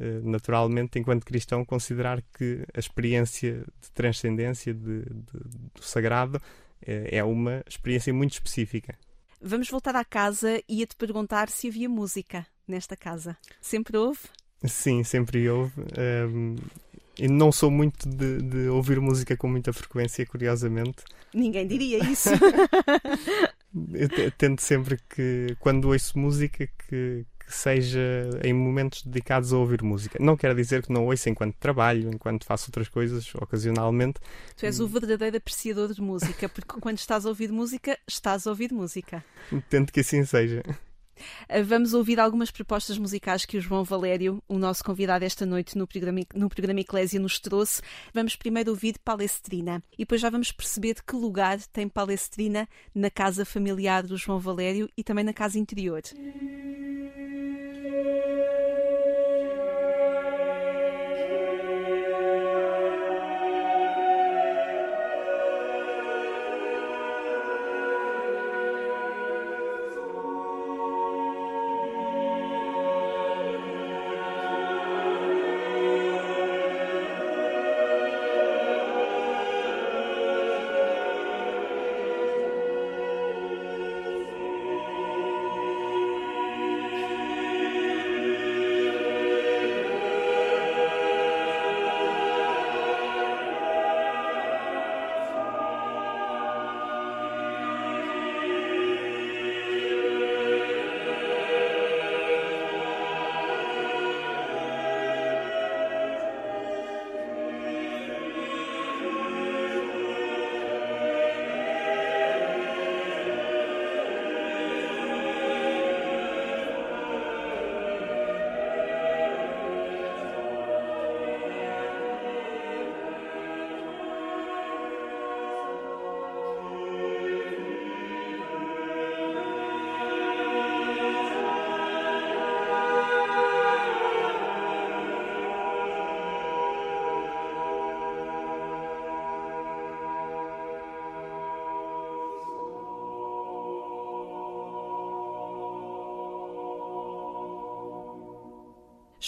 eh, 0.00 0.20
naturalmente, 0.24 0.98
enquanto 0.98 1.24
cristão, 1.24 1.64
considerar 1.64 2.22
que 2.36 2.64
a 2.74 2.78
experiência 2.78 3.64
de 3.80 3.90
transcendência, 3.94 4.74
de, 4.74 5.02
de, 5.02 5.38
do 5.74 5.82
sagrado, 5.82 6.38
eh, 6.38 6.42
é 6.86 7.22
uma 7.24 7.62
experiência 7.68 8.12
muito 8.12 8.32
específica. 8.32 8.96
Vamos 9.40 9.68
voltar 9.68 9.96
à 9.96 10.04
casa 10.04 10.62
e 10.68 10.78
ia 10.78 10.86
te 10.86 10.94
perguntar 10.94 11.48
se 11.48 11.68
havia 11.68 11.88
música 11.88 12.46
nesta 12.66 12.96
casa. 12.96 13.36
Sempre 13.60 13.96
houve? 13.96 14.20
Sim, 14.64 15.02
sempre 15.02 15.48
houve. 15.48 15.72
Um, 15.98 16.54
e 17.18 17.28
não 17.28 17.52
sou 17.52 17.70
muito 17.70 18.08
de, 18.08 18.40
de, 18.40 18.68
ouvir 18.68 19.00
música 19.00 19.36
com 19.36 19.48
muita 19.48 19.72
frequência, 19.72 20.24
curiosamente. 20.24 21.04
Ninguém 21.34 21.66
diria 21.66 21.98
isso. 22.04 22.30
Eu 23.94 24.30
tento 24.32 24.60
sempre 24.60 24.98
que, 25.08 25.56
quando 25.58 25.88
ouço 25.88 26.18
música, 26.18 26.68
que, 26.88 27.24
seja 27.54 28.00
em 28.44 28.52
momentos 28.52 29.02
dedicados 29.02 29.52
a 29.52 29.58
ouvir 29.58 29.82
música. 29.82 30.18
Não 30.20 30.36
quer 30.36 30.54
dizer 30.54 30.82
que 30.82 30.92
não 30.92 31.06
ouça 31.06 31.30
enquanto 31.30 31.54
trabalho, 31.56 32.10
enquanto 32.12 32.44
faço 32.44 32.68
outras 32.68 32.88
coisas, 32.88 33.34
ocasionalmente. 33.34 34.20
Tu 34.56 34.66
és 34.66 34.80
o 34.80 34.86
verdadeiro 34.86 35.36
apreciador 35.36 35.92
de 35.92 36.00
música, 36.00 36.48
porque 36.48 36.80
quando 36.80 36.98
estás 36.98 37.26
a 37.26 37.28
ouvir 37.28 37.50
música, 37.52 37.98
estás 38.06 38.46
a 38.46 38.50
ouvir 38.50 38.72
música. 38.72 39.24
Tento 39.68 39.92
que 39.92 40.00
assim 40.00 40.24
seja. 40.24 40.62
Eh, 41.48 41.62
vamos 41.62 41.94
ouvir 41.94 42.18
algumas 42.20 42.50
propostas 42.50 42.98
musicais 42.98 43.44
que 43.44 43.56
o 43.56 43.60
João 43.60 43.84
Valério, 43.84 44.42
o 44.48 44.58
nosso 44.58 44.84
convidado 44.84 45.24
esta 45.24 45.46
noite 45.46 45.76
no 45.76 45.86
programa, 45.86 46.20
no 46.34 46.48
programa 46.48 46.80
Eclésia, 46.80 47.20
nos 47.20 47.38
trouxe. 47.38 47.82
Vamos 48.12 48.36
primeiro 48.36 48.70
ouvir 48.70 48.98
Palestrina 48.98 49.82
e 49.92 49.98
depois 49.98 50.20
já 50.20 50.30
vamos 50.30 50.52
perceber 50.52 50.96
que 51.06 51.16
lugar 51.16 51.58
tem 51.72 51.88
Palestrina 51.88 52.68
na 52.94 53.10
casa 53.10 53.44
familiar 53.44 54.02
do 54.02 54.16
João 54.16 54.38
Valério 54.38 54.88
e 54.96 55.04
também 55.04 55.24
na 55.24 55.32
casa 55.32 55.58
interior. 55.58 56.02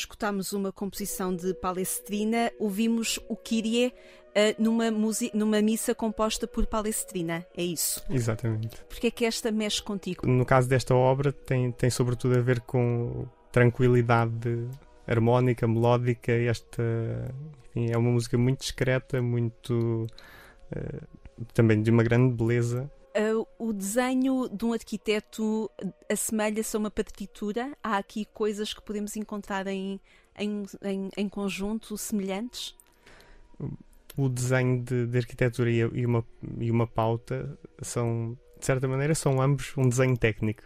Escutámos 0.05 0.53
uma 0.53 0.71
composição 0.71 1.35
de 1.35 1.55
Palestrina, 1.55 2.53
ouvimos 2.59 3.19
o 3.29 3.37
Kyrie 3.37 3.89
uh, 3.89 4.63
numa, 4.63 4.91
numa 5.33 5.63
missa 5.63 5.95
composta 5.95 6.47
por 6.47 6.67
Palestrina, 6.67 7.45
é 7.57 7.63
isso? 7.63 8.05
Exatamente. 8.11 8.77
Porque 8.89 9.07
é 9.07 9.11
que 9.11 9.25
esta 9.25 9.51
mexe 9.51 9.83
contigo? 9.83 10.27
No 10.27 10.45
caso 10.45 10.69
desta 10.69 10.95
obra, 10.95 11.33
tem, 11.33 11.73
tem 11.73 11.91
sobretudo 11.91 12.39
a 12.39 12.41
ver 12.41 12.61
com 12.61 13.27
tranquilidade 13.51 14.69
harmónica, 15.07 15.67
melódica. 15.67 16.33
Esta 16.33 16.83
enfim, 17.71 17.91
é 17.91 17.97
uma 17.97 18.11
música 18.11 18.37
muito 18.37 18.61
discreta, 18.61 19.23
muito. 19.23 20.07
Uh, 20.75 21.45
também 21.53 21.83
de 21.83 21.91
uma 21.91 22.03
grande 22.03 22.35
beleza. 22.35 22.91
O 23.59 23.73
desenho 23.73 24.49
de 24.49 24.65
um 24.65 24.73
arquiteto 24.73 25.71
assemelha-se 26.11 26.77
a 26.77 26.79
uma 26.79 26.91
partitura? 26.91 27.77
Há 27.83 27.99
aqui 27.99 28.25
coisas 28.25 28.75
que 28.75 28.83
podemos 28.83 29.17
encontrar 29.17 29.67
em, 29.67 30.01
em, 30.37 30.65
em, 30.83 31.11
em 31.17 31.29
conjunto 31.29 31.97
semelhantes? 31.97 32.75
O 34.17 34.29
desenho 34.29 34.83
de, 34.83 35.07
de 35.07 35.19
arquitetura 35.19 35.71
e, 35.71 36.07
uma, 36.07 36.25
e 36.59 36.71
uma 36.71 36.87
pauta 36.87 37.59
são, 37.83 38.37
de 38.59 38.67
certa 38.67 38.87
maneira, 38.89 39.15
são 39.15 39.41
ambos 39.41 39.73
um 39.77 39.89
desenho 39.89 40.17
técnico. 40.17 40.63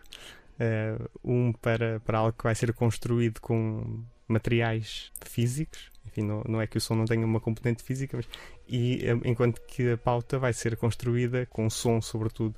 Uh, 0.59 1.09
um 1.23 1.53
para, 1.53 2.01
para 2.01 2.19
algo 2.19 2.37
que 2.37 2.43
vai 2.43 2.55
ser 2.55 2.73
construído 2.73 3.41
com 3.41 4.03
materiais 4.27 5.13
físicos, 5.25 5.91
enfim, 6.05 6.23
não, 6.23 6.43
não 6.49 6.61
é 6.61 6.67
que 6.67 6.77
o 6.77 6.81
som 6.81 6.95
não 6.95 7.05
tenha 7.05 7.25
uma 7.25 7.41
componente 7.41 7.83
física, 7.83 8.17
mas 8.17 8.29
e 8.69 9.05
eh, 9.05 9.19
enquanto 9.25 9.61
que 9.63 9.93
a 9.93 9.97
pauta 9.97 10.39
vai 10.39 10.53
ser 10.53 10.77
construída 10.77 11.47
com 11.47 11.69
som, 11.71 12.01
sobretudo. 12.01 12.55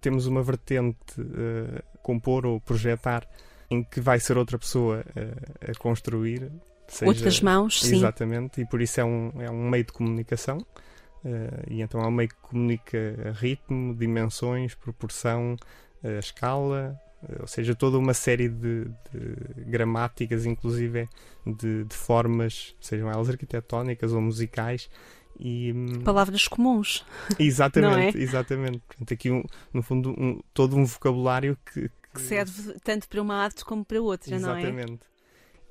Temos 0.00 0.26
uma 0.26 0.42
vertente 0.42 1.20
uh, 1.20 1.82
compor 2.02 2.46
ou 2.46 2.58
projetar 2.58 3.28
em 3.70 3.84
que 3.84 4.00
vai 4.00 4.18
ser 4.18 4.38
outra 4.38 4.58
pessoa 4.58 5.04
uh, 5.10 5.70
a 5.70 5.78
construir. 5.78 6.50
Seja, 6.88 7.10
Outras 7.10 7.40
mãos, 7.42 7.82
sim. 7.82 7.96
Exatamente, 7.96 8.62
e 8.62 8.66
por 8.66 8.80
isso 8.80 8.98
é 8.98 9.04
um, 9.04 9.30
é 9.38 9.50
um 9.50 9.68
meio 9.68 9.84
de 9.84 9.92
comunicação. 9.92 10.58
Uh, 11.22 11.68
e 11.68 11.82
então 11.82 12.00
é 12.00 12.06
um 12.06 12.10
meio 12.10 12.30
que 12.30 12.36
comunica 12.36 12.98
ritmo, 13.38 13.94
dimensões, 13.94 14.74
proporção, 14.74 15.54
escala, 16.18 16.98
ou 17.38 17.46
seja, 17.46 17.74
toda 17.74 17.98
uma 17.98 18.14
série 18.14 18.48
de, 18.48 18.86
de 19.12 19.64
gramáticas, 19.66 20.46
inclusive 20.46 21.06
de, 21.46 21.84
de, 21.84 21.94
formas, 21.94 22.74
sejam 22.80 23.10
elas 23.10 23.28
arquitetónicas 23.28 24.14
ou 24.14 24.22
musicais, 24.22 24.88
e, 25.40 25.72
hum, 25.72 26.00
Palavras 26.04 26.46
comuns. 26.46 27.04
Exatamente, 27.38 28.18
é? 28.18 28.20
exatamente. 28.20 28.80
Portanto, 28.86 29.14
aqui, 29.14 29.30
um, 29.30 29.42
no 29.72 29.82
fundo, 29.82 30.10
um, 30.10 30.38
todo 30.52 30.76
um 30.76 30.84
vocabulário 30.84 31.56
que, 31.64 31.88
que... 31.88 31.90
que, 32.14 32.20
serve 32.20 32.74
tanto 32.84 33.08
para 33.08 33.22
uma 33.22 33.36
arte 33.36 33.64
como 33.64 33.84
para 33.84 34.00
outra, 34.02 34.34
exatamente. 34.34 34.62
não 34.62 34.70
é? 34.70 34.74
Exatamente. 34.74 35.10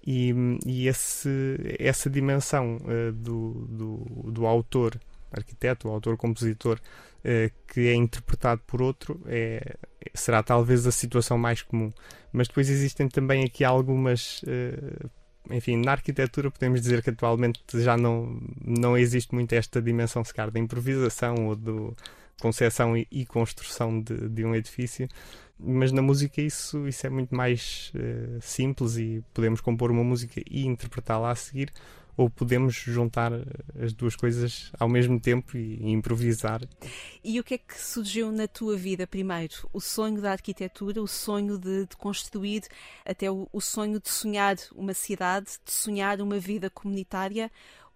E, 0.05 0.33
hum, 0.33 0.57
e 0.65 0.87
esse, 0.87 1.29
essa 1.77 2.09
dimensão 2.09 2.77
uh, 2.77 3.11
do, 3.11 3.67
do, 3.69 4.31
do, 4.31 4.45
autor, 4.47 4.99
arquiteto, 5.31 5.87
autor-compositor, 5.87 6.79
uh, 7.19 7.53
que 7.71 7.87
é 7.87 7.93
interpretado 7.93 8.61
por 8.65 8.81
outro, 8.81 9.21
é, 9.27 9.77
será 10.15 10.41
talvez 10.41 10.87
a 10.87 10.91
situação 10.91 11.37
mais 11.37 11.61
comum. 11.61 11.91
Mas 12.33 12.47
depois 12.47 12.69
existem 12.69 13.07
também 13.07 13.43
aqui 13.43 13.63
algumas 13.63 14.41
uh, 14.43 15.09
enfim, 15.49 15.77
na 15.77 15.93
arquitetura 15.93 16.51
podemos 16.51 16.81
dizer 16.81 17.01
que 17.01 17.09
atualmente 17.09 17.61
já 17.75 17.97
não, 17.97 18.39
não 18.63 18.97
existe 18.97 19.33
muito 19.33 19.53
esta 19.53 19.81
dimensão 19.81 20.23
sequer 20.23 20.51
da 20.51 20.59
improvisação 20.59 21.47
ou 21.47 21.55
de 21.55 21.93
concepção 22.39 22.95
e, 22.95 23.07
e 23.11 23.25
construção 23.25 24.01
de, 24.01 24.29
de, 24.29 24.45
um 24.45 24.55
edifício, 24.55 25.07
mas 25.59 25.91
na 25.91 26.01
música 26.01 26.41
isso, 26.41 26.87
isso 26.87 27.05
é 27.05 27.09
muito 27.09 27.35
mais 27.35 27.91
uh, 27.95 28.39
simples 28.41 28.97
e 28.97 29.23
podemos 29.33 29.59
compor 29.59 29.91
uma 29.91 30.03
música 30.03 30.41
e 30.49 30.65
interpretá-la 30.65 31.31
a 31.31 31.35
seguir 31.35 31.71
ou 32.19 32.29
podemos 32.29 32.75
juntar 32.75 33.31
as 33.81 33.93
duas 33.93 34.13
coisas 34.13 34.73
ao 34.77 34.89
mesmo 34.89 35.17
tempo 35.21 35.55
e, 35.55 35.89
improvisar. 35.89 36.61
E 37.23 37.39
o 37.39 37.43
que 37.45 37.53
é 37.53 37.57
que 37.57 37.79
surgiu 37.79 38.29
na 38.29 38.45
tua 38.45 38.75
vida 38.75 39.07
primeiro? 39.07 39.69
O 39.71 39.79
sonho 39.79 40.21
da 40.21 40.33
arquitetura, 40.33 41.01
o 41.01 41.07
sonho 41.07 41.57
de, 41.57 41.85
de 41.85 41.95
construir, 41.95 42.63
até 43.05 43.31
o, 43.31 43.47
o 43.53 43.61
sonho 43.61 44.01
de 44.01 44.09
sonhar 44.09 44.57
uma 44.75 44.93
cidade, 44.93 45.47
de 45.63 45.71
sonhar 45.71 46.19
uma 46.19 46.37
vida 46.37 46.69
comunitária? 46.69 47.49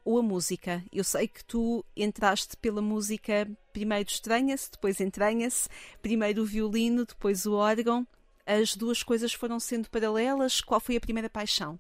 ou 0.06 0.20
a 0.20 0.24
música? 0.24 0.84
Eu 0.92 1.04
sei 1.04 1.28
que 1.30 1.44
tu 1.46 1.84
entraste 1.96 2.58
pela 2.58 2.82
música, 2.82 3.50
primeiro 3.72 4.10
estranha-se, 4.10 4.72
depois 4.72 5.00
entranha-se, 5.00 5.68
primeiro 6.02 6.44
o 6.44 6.46
violino, 6.46 7.06
depois 7.06 7.46
o 7.46 7.54
órgão. 7.54 8.08
As 8.46 8.76
duas 8.76 9.02
coisas 9.02 9.34
foram 9.34 9.60
sendo 9.62 9.90
paralelas. 9.90 10.60
Qual 10.60 10.80
foi 10.80 10.98
a 10.98 11.02
primeira 11.02 11.30
paixão? 11.30 11.80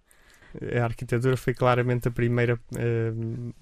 A 0.79 0.83
arquitetura 0.83 1.37
foi 1.37 1.53
claramente 1.53 2.07
a 2.07 2.11
primeira, 2.11 2.55
uh, 2.55 3.53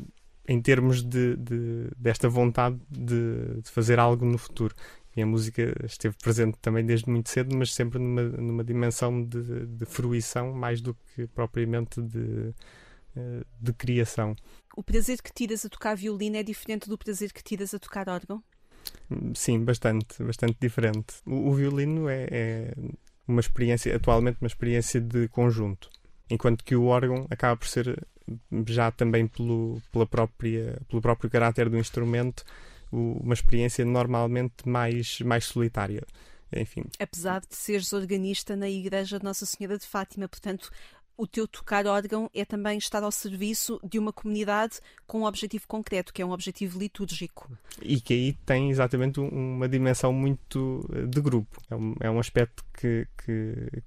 em 0.47 0.61
termos 0.61 1.01
de, 1.03 1.35
de 1.37 1.87
desta 1.97 2.27
vontade 2.27 2.79
de, 2.89 3.61
de, 3.61 3.69
fazer 3.69 3.99
algo 3.99 4.25
no 4.25 4.37
futuro. 4.37 4.75
E 5.15 5.21
a 5.21 5.25
música 5.25 5.75
esteve 5.83 6.15
presente 6.17 6.57
também 6.61 6.85
desde 6.85 7.09
muito 7.09 7.29
cedo, 7.29 7.55
mas 7.55 7.73
sempre 7.73 7.99
numa, 7.99 8.23
numa 8.23 8.63
dimensão 8.63 9.23
de, 9.23 9.65
de 9.65 9.85
fruição 9.85 10.53
mais 10.53 10.79
do 10.81 10.93
que 10.93 11.27
propriamente 11.27 12.01
de, 12.01 12.53
uh, 13.15 13.45
de 13.59 13.73
criação. 13.73 14.35
O 14.75 14.83
prazer 14.83 15.21
que 15.21 15.33
tiras 15.33 15.65
a 15.65 15.69
tocar 15.69 15.95
violino 15.95 16.37
é 16.37 16.43
diferente 16.43 16.87
do 16.87 16.97
prazer 16.97 17.33
que 17.33 17.43
tiras 17.43 17.73
a 17.73 17.79
tocar 17.79 18.07
órgão? 18.07 18.41
Sim, 19.35 19.63
bastante, 19.63 20.23
bastante 20.23 20.57
diferente. 20.59 21.15
O, 21.25 21.49
o 21.49 21.53
violino 21.53 22.07
é, 22.07 22.27
é, 22.31 22.73
uma 23.27 23.41
experiência, 23.41 23.95
atualmente, 23.95 24.37
uma 24.41 24.47
experiência 24.47 25.01
de 25.01 25.27
conjunto, 25.27 25.89
enquanto 26.31 26.63
que 26.63 26.75
o 26.75 26.85
órgão 26.85 27.27
acaba 27.29 27.57
por 27.57 27.67
ser, 27.67 28.07
já 28.67 28.89
também 28.89 29.27
pelo, 29.27 29.81
pela 29.91 30.07
própria, 30.07 30.81
pelo 30.87 31.01
próprio 31.01 31.29
caráter 31.29 31.69
do 31.69 31.77
instrumento, 31.77 32.43
uma 32.91 33.33
experiência 33.33 33.85
normalmente 33.85 34.67
mais, 34.67 35.19
mais 35.21 35.45
solitária. 35.45 36.03
Enfim. 36.53 36.83
Apesar 36.99 37.39
de 37.39 37.55
seres 37.55 37.93
organista 37.93 38.55
na 38.55 38.69
Igreja 38.69 39.17
de 39.17 39.23
Nossa 39.23 39.45
Senhora 39.45 39.77
de 39.77 39.85
Fátima, 39.85 40.27
portanto, 40.27 40.69
o 41.17 41.27
teu 41.27 41.47
tocar 41.47 41.85
órgão 41.85 42.29
é 42.33 42.43
também 42.43 42.77
estar 42.77 43.03
ao 43.03 43.11
serviço 43.11 43.79
de 43.83 43.99
uma 43.99 44.11
comunidade 44.11 44.79
com 45.05 45.21
um 45.21 45.25
objetivo 45.25 45.67
concreto, 45.67 46.13
que 46.13 46.21
é 46.21 46.25
um 46.25 46.31
objetivo 46.31 46.79
litúrgico. 46.79 47.49
E 47.81 48.01
que 48.01 48.13
aí 48.13 48.33
tem 48.45 48.69
exatamente 48.69 49.19
uma 49.19 49.69
dimensão 49.69 50.11
muito 50.11 50.83
eh, 50.93 51.05
de 51.05 51.21
grupo. 51.21 51.61
É 51.69 51.75
um, 51.75 51.95
é 51.99 52.09
um 52.09 52.19
aspecto 52.19 52.65
que, 52.73 53.07
que, 53.23 53.83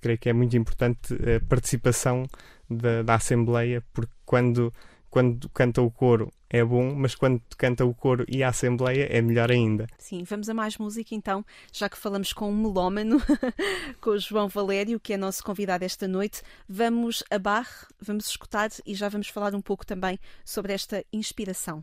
creio 0.00 0.18
que 0.18 0.28
é 0.28 0.32
muito 0.32 0.56
importante 0.56 1.14
a 1.14 1.44
participação 1.48 2.26
da, 2.68 3.02
da 3.02 3.14
Assembleia, 3.14 3.82
porque 3.92 4.12
quando 4.24 4.72
quando 5.16 5.48
canta 5.48 5.80
o 5.80 5.90
coro 5.90 6.30
é 6.50 6.62
bom, 6.62 6.94
mas 6.94 7.14
quando 7.14 7.40
canta 7.56 7.86
o 7.86 7.94
coro 7.94 8.26
e 8.28 8.42
a 8.42 8.50
Assembleia 8.50 9.08
é 9.10 9.22
melhor 9.22 9.50
ainda. 9.50 9.86
Sim, 9.98 10.24
vamos 10.24 10.48
a 10.50 10.52
mais 10.52 10.76
música 10.76 11.14
então, 11.14 11.42
já 11.72 11.88
que 11.88 11.96
falamos 11.96 12.34
com 12.34 12.50
um 12.50 12.56
melómano, 12.56 13.16
com 14.00 14.10
o 14.10 14.18
João 14.18 14.46
Valério, 14.46 15.00
que 15.00 15.14
é 15.14 15.16
nosso 15.16 15.42
convidado 15.42 15.84
esta 15.84 16.06
noite. 16.06 16.42
Vamos 16.68 17.24
a 17.30 17.38
Bar, 17.38 17.66
vamos 17.98 18.26
escutar 18.26 18.68
e 18.84 18.94
já 18.94 19.08
vamos 19.08 19.28
falar 19.28 19.54
um 19.54 19.62
pouco 19.62 19.86
também 19.86 20.18
sobre 20.44 20.74
esta 20.74 21.02
inspiração. 21.10 21.82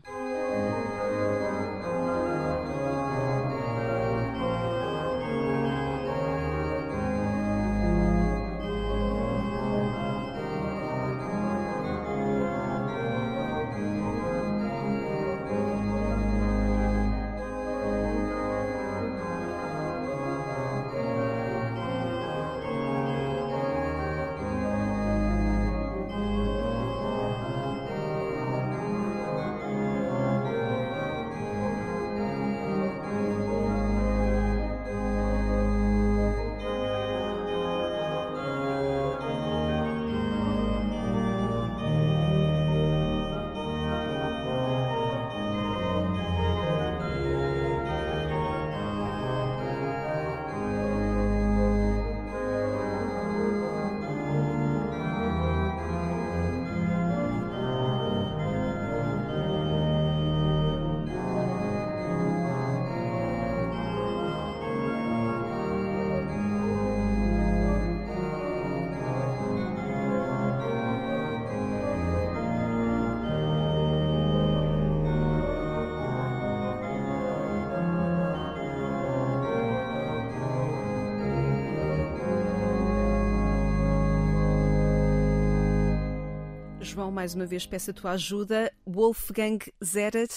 João, 86.94 87.10
mais 87.10 87.34
uma 87.34 87.44
vez 87.44 87.66
peço 87.66 87.90
a 87.90 87.92
tua 87.92 88.12
ajuda. 88.12 88.72
Wolfgang 88.86 89.58
Zerer 89.84 90.28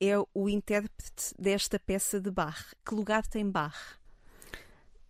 é 0.00 0.14
o 0.32 0.48
intérprete 0.48 1.34
desta 1.38 1.78
peça 1.78 2.18
de 2.18 2.30
Bach. 2.30 2.72
Que 2.86 2.94
lugar 2.94 3.26
tem 3.26 3.50
Bach? 3.50 3.98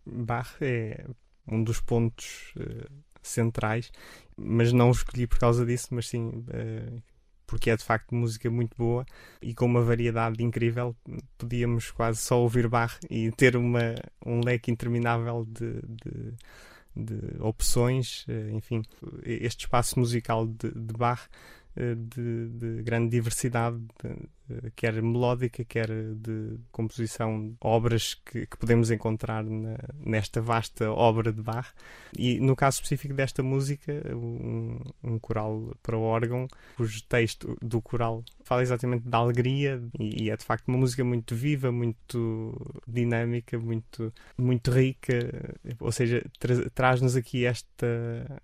Bach 0.05 0.57
é 0.61 1.07
um 1.47 1.63
dos 1.63 1.81
pontos 1.81 2.53
uh, 2.57 2.91
centrais, 3.23 3.93
mas 4.37 4.73
não 4.73 4.89
o 4.89 4.91
escolhi 4.91 5.29
por 5.29 5.39
causa 5.39 5.65
disso, 5.65 5.87
mas 5.93 6.09
sim 6.09 6.27
uh, 6.27 7.03
porque 7.47 7.71
é 7.71 7.77
de 7.77 7.85
facto 7.85 8.13
música 8.13 8.51
muito 8.51 8.77
boa 8.77 9.07
e 9.41 9.55
com 9.55 9.67
uma 9.67 9.83
variedade 9.83 10.43
incrível. 10.43 10.97
Podíamos 11.39 11.93
quase 11.93 12.19
só 12.19 12.41
ouvir 12.41 12.67
Bach 12.67 12.99
e 13.09 13.31
ter 13.31 13.57
uma, 13.57 13.95
um 14.27 14.41
leque 14.45 14.73
interminável 14.73 15.47
de, 15.49 15.83
de 15.83 16.35
de 16.95 17.41
opções, 17.41 18.25
eh, 18.29 18.51
enfim, 18.53 18.83
este 19.25 19.65
espaço 19.65 19.99
musical 19.99 20.47
de, 20.47 20.71
de 20.71 20.93
Bach 20.95 21.29
de, 21.77 22.49
de, 22.49 22.83
grande 22.83 23.11
diversidade, 23.11 23.79
de, 24.03 24.71
quer 24.75 25.01
melódica, 25.01 25.65
quer 25.65 25.89
de 25.89 26.59
composição, 26.73 27.55
obras 27.61 28.15
que, 28.15 28.47
que 28.47 28.57
podemos 28.57 28.91
encontrar 28.91 29.45
na, 29.45 29.77
nesta 29.95 30.41
vasta 30.41 30.91
obra 30.91 31.33
de 31.33 31.41
Bach. 31.41 31.73
E 32.17 32.41
no 32.41 32.57
caso 32.57 32.77
específico 32.77 33.15
desta 33.15 33.43
música, 33.43 33.93
um, 34.15 34.81
um 35.05 35.19
coral 35.19 35.77
para 35.83 35.97
órgão, 35.97 36.49
cujo 36.77 37.03
texto 37.05 37.57
do 37.63 37.81
coral 37.81 38.25
fala 38.45 38.63
exatamente 38.63 39.09
da 39.09 39.19
alegria 39.19 39.81
e, 39.99 40.25
e 40.25 40.31
é 40.31 40.37
de 40.37 40.45
facto 40.45 40.67
uma 40.69 40.79
música 40.79 41.05
muito 41.05 41.37
viva, 41.37 41.71
muito 41.71 42.55
dinâmica, 42.87 43.59
muito, 43.59 44.13
muito 44.37 44.71
rica, 44.73 45.31
ou 45.79 45.93
seja, 45.93 46.25
tra 46.39 46.71
traz-nos 46.71 47.15
aqui 47.15 47.45
esta 47.47 48.43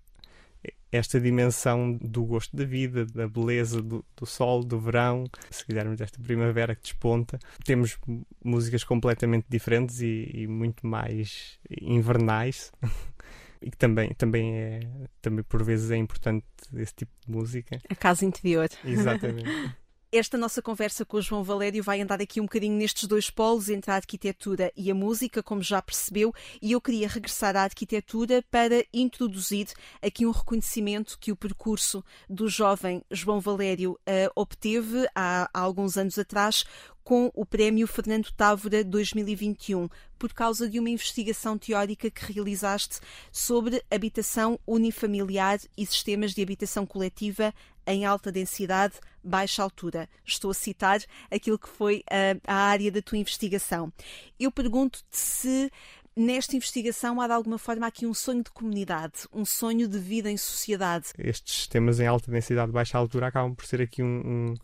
esta 0.91 1.19
dimensão 1.19 1.97
do 2.01 2.23
gosto 2.23 2.55
da 2.55 2.63
vida, 2.63 3.05
da 3.05 3.27
beleza 3.27 3.81
do, 3.81 4.05
do, 4.15 4.25
sol, 4.25 4.63
do 4.63 4.79
verão, 4.79 5.25
se 5.49 5.65
quisermos 5.65 5.99
esta 5.99 6.21
primavera 6.21 6.75
que 6.75 6.81
desponta. 6.81 7.39
Temos 7.63 7.97
músicas 8.43 8.83
completamente 8.83 9.45
diferentes 9.49 10.01
e, 10.01 10.29
e 10.33 10.47
muito 10.47 10.85
mais 10.85 11.59
invernais. 11.81 12.71
e 13.61 13.71
que 13.71 13.77
também, 13.77 14.13
também 14.13 14.55
é 14.55 14.79
também 15.21 15.43
por 15.43 15.63
vezes 15.63 15.89
é 15.91 15.97
importante 15.97 16.45
esse 16.75 16.93
tipo 16.93 17.11
de 17.25 17.31
música. 17.31 17.79
A 17.89 17.95
casa 17.95 18.25
interior. 18.25 18.69
Exatamente. 18.85 19.49
Esta 20.09 20.37
nossa 20.37 20.61
conversa 20.61 21.03
com 21.03 21.17
o 21.17 21.21
João 21.21 21.43
Valério 21.43 21.83
vai 21.83 21.99
andar 21.99 22.21
aqui 22.21 22.39
um 22.39 22.45
bocadinho 22.45 22.77
nestes 22.77 23.09
dois 23.09 23.29
polos, 23.29 23.67
entre 23.67 23.91
a 23.91 23.95
arquitetura 23.95 24.71
e 24.73 24.89
a 24.89 24.95
música, 24.95 25.43
como 25.43 25.61
já 25.61 25.81
percebeu, 25.81 26.33
e 26.61 26.71
eu 26.71 26.79
queria 26.79 27.09
regressar 27.09 27.57
à 27.57 27.63
arquitetura 27.63 28.41
para 28.49 28.85
introduzir 28.93 29.67
aqui 30.01 30.25
um 30.25 30.31
reconhecimento 30.31 31.17
que 31.19 31.29
o 31.29 31.35
percurso 31.35 32.01
do 32.29 32.47
jovem 32.47 33.03
João 33.11 33.41
Valério 33.41 33.99
uh, 34.07 34.31
obteve 34.33 35.09
há, 35.13 35.49
há 35.53 35.59
alguns 35.59 35.97
anos 35.97 36.17
atrás 36.17 36.63
com 37.07 37.31
o 37.33 37.45
Prémio 37.45 37.87
Fernando 37.87 38.31
Távora 38.33 38.83
2021, 38.83 39.87
por 40.19 40.33
causa 40.33 40.69
de 40.69 40.77
uma 40.77 40.89
investigação 40.89 41.57
teórica 41.57 42.11
que 42.11 42.33
realizaste 42.33 42.99
sobre 43.31 43.81
habitação 43.89 44.59
unifamiliar 44.67 45.57
e 45.77 45.85
sistemas 45.85 46.33
de 46.33 46.41
habitação 46.41 46.85
coletiva 46.85 47.53
em 47.87 48.05
alta 48.05 48.31
densidade, 48.31 48.95
baixa 49.23 49.63
altura. 49.63 50.07
Estou 50.25 50.51
a 50.51 50.53
citar 50.53 50.99
aquilo 51.31 51.57
que 51.57 51.69
foi 51.69 52.03
a, 52.09 52.53
a 52.53 52.55
área 52.55 52.91
da 52.91 53.01
tua 53.01 53.17
investigação. 53.17 53.91
Eu 54.39 54.51
pergunto-te 54.51 55.17
se 55.17 55.71
nesta 56.15 56.55
investigação 56.55 57.21
há 57.21 57.27
de 57.27 57.33
alguma 57.33 57.57
forma 57.57 57.87
aqui 57.87 58.05
um 58.05 58.13
sonho 58.13 58.43
de 58.43 58.51
comunidade, 58.51 59.27
um 59.31 59.45
sonho 59.45 59.87
de 59.87 59.99
vida 59.99 60.29
em 60.29 60.37
sociedade. 60.37 61.07
Estes 61.17 61.55
sistemas 61.55 61.99
em 61.99 62.07
alta 62.07 62.31
densidade, 62.31 62.71
baixa 62.71 62.97
altura, 62.97 63.27
acabam 63.27 63.55
por 63.55 63.65
ser 63.65 63.81
aqui 63.81 64.03
um, 64.03 64.55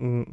um, 0.00 0.20
um 0.20 0.24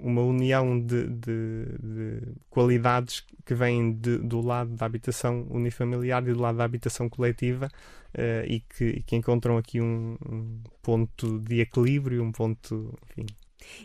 uma 0.00 0.22
união 0.22 0.80
de, 0.80 1.06
de, 1.06 1.64
de, 1.82 2.22
qualidades 2.48 3.24
que 3.44 3.54
vêm 3.54 3.92
de, 3.92 4.18
do 4.18 4.40
lado 4.40 4.74
da 4.74 4.86
habitação 4.86 5.46
unifamiliar 5.50 6.22
e 6.26 6.32
do 6.32 6.40
lado 6.40 6.58
da 6.58 6.64
habitação 6.64 7.08
coletiva 7.08 7.68
uh, 8.14 8.46
e, 8.46 8.60
que, 8.60 9.02
que, 9.02 9.16
encontram 9.16 9.56
aqui 9.56 9.80
um, 9.80 10.16
um, 10.28 10.60
ponto 10.82 11.38
de 11.40 11.60
equilíbrio, 11.60 12.22
um 12.22 12.32
ponto, 12.32 12.96
enfim. 13.10 13.26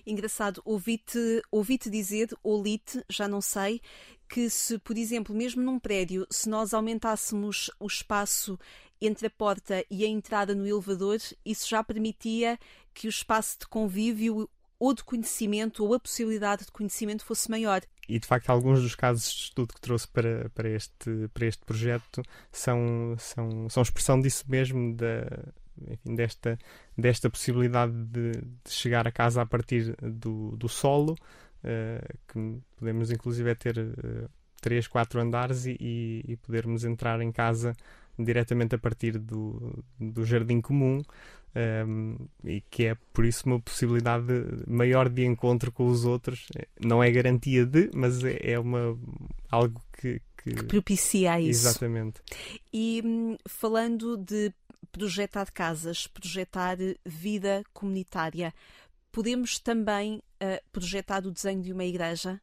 Engraçado, 0.06 0.62
ouvi-te 0.64 1.42
ouvi 1.52 1.78
dizer, 1.78 2.30
ou 2.44 2.62
li-te, 2.62 3.04
já 3.10 3.28
não 3.28 3.42
sei, 3.42 3.82
que 4.30 4.50
se, 4.50 4.78
por 4.80 4.98
exemplo, 4.98 5.36
mesmo 5.36 5.62
num 5.62 5.80
prédio, 5.80 6.26
se 6.30 6.50
nós 6.50 6.74
aumentássemos 6.74 7.70
o 7.80 7.88
espaço 7.88 8.58
entre 9.02 9.28
a 9.28 9.30
porta 9.30 9.84
e 9.92 10.06
a 10.06 10.08
entrada 10.08 10.56
no 10.56 10.66
elevador, 10.66 11.20
isso 11.46 11.68
já 11.68 11.84
permitia 11.84 12.58
que 12.94 13.08
o 13.08 13.10
espaço 13.10 13.60
de 13.60 13.68
convívio 13.68 14.50
ou 14.84 14.94
de 14.94 15.02
conhecimento 15.02 15.86
ou 15.86 15.94
a 15.94 16.00
possibilidade 16.00 16.66
de 16.66 16.72
conhecimento 16.74 17.24
fosse 17.24 17.50
maior. 17.50 17.82
E 18.10 18.20
de 18.20 18.28
facto, 18.28 18.50
alguns 18.50 18.82
dos 18.82 18.96
casos 18.96 19.32
de 19.32 19.44
estudo 19.44 19.74
que 19.74 19.80
trouxe 19.80 20.06
para, 20.10 20.50
para, 20.50 20.68
este, 20.70 21.30
para 21.34 21.46
este 21.46 21.64
projeto 21.64 22.22
são, 22.52 23.16
são, 23.18 23.70
são 23.70 23.82
expressão 23.82 24.20
disso 24.20 24.44
mesmo, 24.46 24.94
da, 24.94 25.26
enfim, 25.90 26.16
desta, 26.16 26.60
desta 26.98 27.30
possibilidade 27.30 27.94
de, 27.94 28.32
de, 28.32 28.70
chegar 28.70 29.08
a 29.08 29.12
casa 29.12 29.42
a 29.42 29.46
partir 29.46 29.96
do, 30.02 30.58
do 30.58 30.68
solo, 30.68 31.14
uh, 31.14 32.18
que 32.28 32.62
podemos 32.76 33.10
inclusive 33.10 33.56
ter 33.56 33.80
uh, 33.80 34.30
três, 34.62 34.86
quatro 34.86 35.22
andares 35.22 35.66
e, 35.66 35.78
e, 35.80 36.36
podermos 36.42 36.84
entrar 36.84 37.22
em 37.22 37.32
casa 37.32 37.74
diretamente 38.20 38.76
a 38.76 38.78
partir 38.78 39.18
do, 39.18 39.82
do 39.98 40.26
jardim 40.26 40.60
comum. 40.60 41.02
Um, 41.56 42.18
e 42.44 42.62
que 42.62 42.86
é 42.86 42.98
por 43.14 43.24
isso 43.26 43.46
uma 43.46 43.60
possibilidade 43.60 44.26
maior 44.68 45.08
de 45.08 45.24
encontro 45.24 45.72
com 45.72 45.86
os 45.86 46.04
outros. 46.04 46.48
Não 46.80 47.04
é 47.04 47.12
garantia 47.12 47.66
de, 47.66 47.92
mas 47.94 48.24
é, 48.24 48.54
é 48.54 48.60
uma, 48.60 48.98
algo 49.52 49.80
que, 49.96 50.20
que, 50.36 50.56
que 50.56 50.64
propicia 50.64 51.40
isso. 51.40 51.68
Exatamente. 51.68 52.22
E 52.74 53.04
hum, 53.06 53.38
falando 53.48 54.18
de 54.18 54.52
projetar 54.92 55.52
casas, 55.52 56.08
projetar 56.08 56.78
vida 57.06 57.64
comunitária. 57.74 58.54
Podemos 59.12 59.60
também 59.60 60.18
uh, 60.18 60.64
projetar 60.72 61.26
o 61.26 61.32
desenho 61.32 61.62
de 61.62 61.72
uma 61.72 61.84
igreja. 61.84 62.42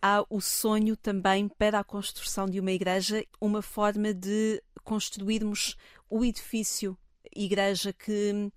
Há 0.00 0.24
o 0.30 0.40
sonho 0.40 0.96
também 0.96 1.48
para 1.48 1.80
a 1.80 1.84
construção 1.84 2.46
de 2.46 2.60
uma 2.60 2.72
igreja, 2.72 3.24
uma 3.40 3.60
forma 3.60 4.14
de 4.14 4.62
construirmos 4.84 5.76
o 6.08 6.24
edifício 6.24 6.96
igreja 7.44 7.92
que, 7.92 8.50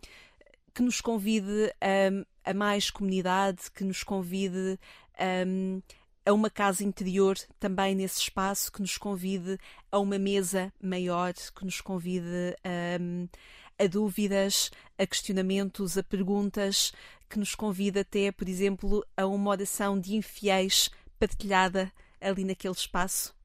que 0.73 0.81
nos 0.81 1.01
convide 1.01 1.73
a, 1.81 2.49
a 2.49 2.53
mais 2.53 2.89
comunidade, 2.89 3.71
que 3.73 3.83
nos 3.83 4.03
convide 4.03 4.79
a, 5.17 6.29
a 6.29 6.33
uma 6.33 6.49
casa 6.49 6.83
interior 6.83 7.37
também 7.59 7.95
nesse 7.95 8.21
espaço 8.21 8.71
que 8.71 8.81
nos 8.81 8.97
convide 8.97 9.57
a 9.91 9.99
uma 9.99 10.17
mesa 10.17 10.71
maior, 10.81 11.33
que 11.33 11.65
nos 11.65 11.81
convide 11.81 12.55
a, 12.63 13.83
a 13.83 13.87
dúvidas, 13.87 14.71
a 14.97 15.05
questionamentos, 15.05 15.97
a 15.97 16.03
perguntas, 16.03 16.91
que 17.29 17.39
nos 17.39 17.55
convida 17.55 18.01
até, 18.01 18.31
por 18.31 18.49
exemplo, 18.49 19.05
a 19.15 19.25
uma 19.25 19.51
oração 19.51 19.99
de 19.99 20.15
infiéis 20.15 20.89
partilhada 21.19 21.91
ali 22.19 22.43
naquele 22.43 22.73
espaço? 22.73 23.35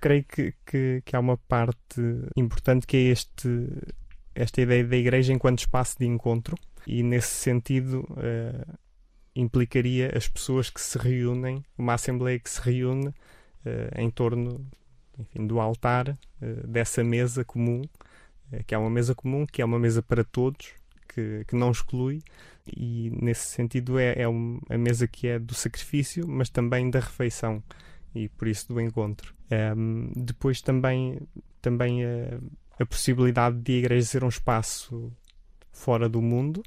Creio 0.00 0.24
que, 0.24 0.54
que, 0.66 1.02
que 1.04 1.16
há 1.16 1.20
uma 1.20 1.36
parte 1.36 2.00
importante 2.36 2.86
que 2.86 2.96
é 2.96 3.00
este, 3.00 3.48
esta 4.34 4.60
ideia 4.60 4.84
da 4.84 4.96
igreja 4.96 5.32
enquanto 5.32 5.60
espaço 5.60 5.98
de 5.98 6.06
encontro, 6.06 6.56
e 6.86 7.02
nesse 7.02 7.34
sentido. 7.34 8.00
Uh, 8.10 8.78
implicaria 9.34 10.12
as 10.16 10.28
pessoas 10.28 10.70
que 10.70 10.80
se 10.80 10.98
reúnem, 10.98 11.64
uma 11.76 11.94
assembleia 11.94 12.38
que 12.38 12.50
se 12.50 12.60
reúne 12.60 13.08
uh, 13.08 13.14
em 13.96 14.10
torno 14.10 14.66
enfim, 15.18 15.46
do 15.46 15.60
altar, 15.60 16.08
uh, 16.08 16.66
dessa 16.66 17.04
mesa 17.04 17.44
comum, 17.44 17.82
uh, 18.52 18.64
que 18.66 18.74
é 18.74 18.78
uma 18.78 18.90
mesa 18.90 19.14
comum, 19.14 19.46
que 19.46 19.62
é 19.62 19.64
uma 19.64 19.78
mesa 19.78 20.02
para 20.02 20.24
todos, 20.24 20.72
que, 21.08 21.44
que 21.46 21.56
não 21.56 21.70
exclui, 21.70 22.22
e 22.66 23.10
nesse 23.20 23.46
sentido 23.48 23.98
é, 23.98 24.22
é 24.22 24.28
um, 24.28 24.60
a 24.68 24.78
mesa 24.78 25.06
que 25.06 25.26
é 25.26 25.38
do 25.38 25.54
sacrifício, 25.54 26.26
mas 26.26 26.48
também 26.48 26.90
da 26.90 27.00
refeição, 27.00 27.62
e 28.14 28.28
por 28.28 28.48
isso 28.48 28.68
do 28.68 28.80
encontro. 28.80 29.34
Um, 29.50 29.54
ehm, 29.54 30.12
depois 30.16 30.60
também, 30.60 31.18
também 31.60 32.04
a, 32.04 32.38
a 32.80 32.86
possibilidade 32.86 33.58
de 33.58 33.74
a 33.74 33.76
igreja 33.76 34.06
ser 34.06 34.24
um 34.24 34.28
espaço 34.28 35.12
fora 35.70 36.08
do 36.08 36.22
mundo, 36.22 36.62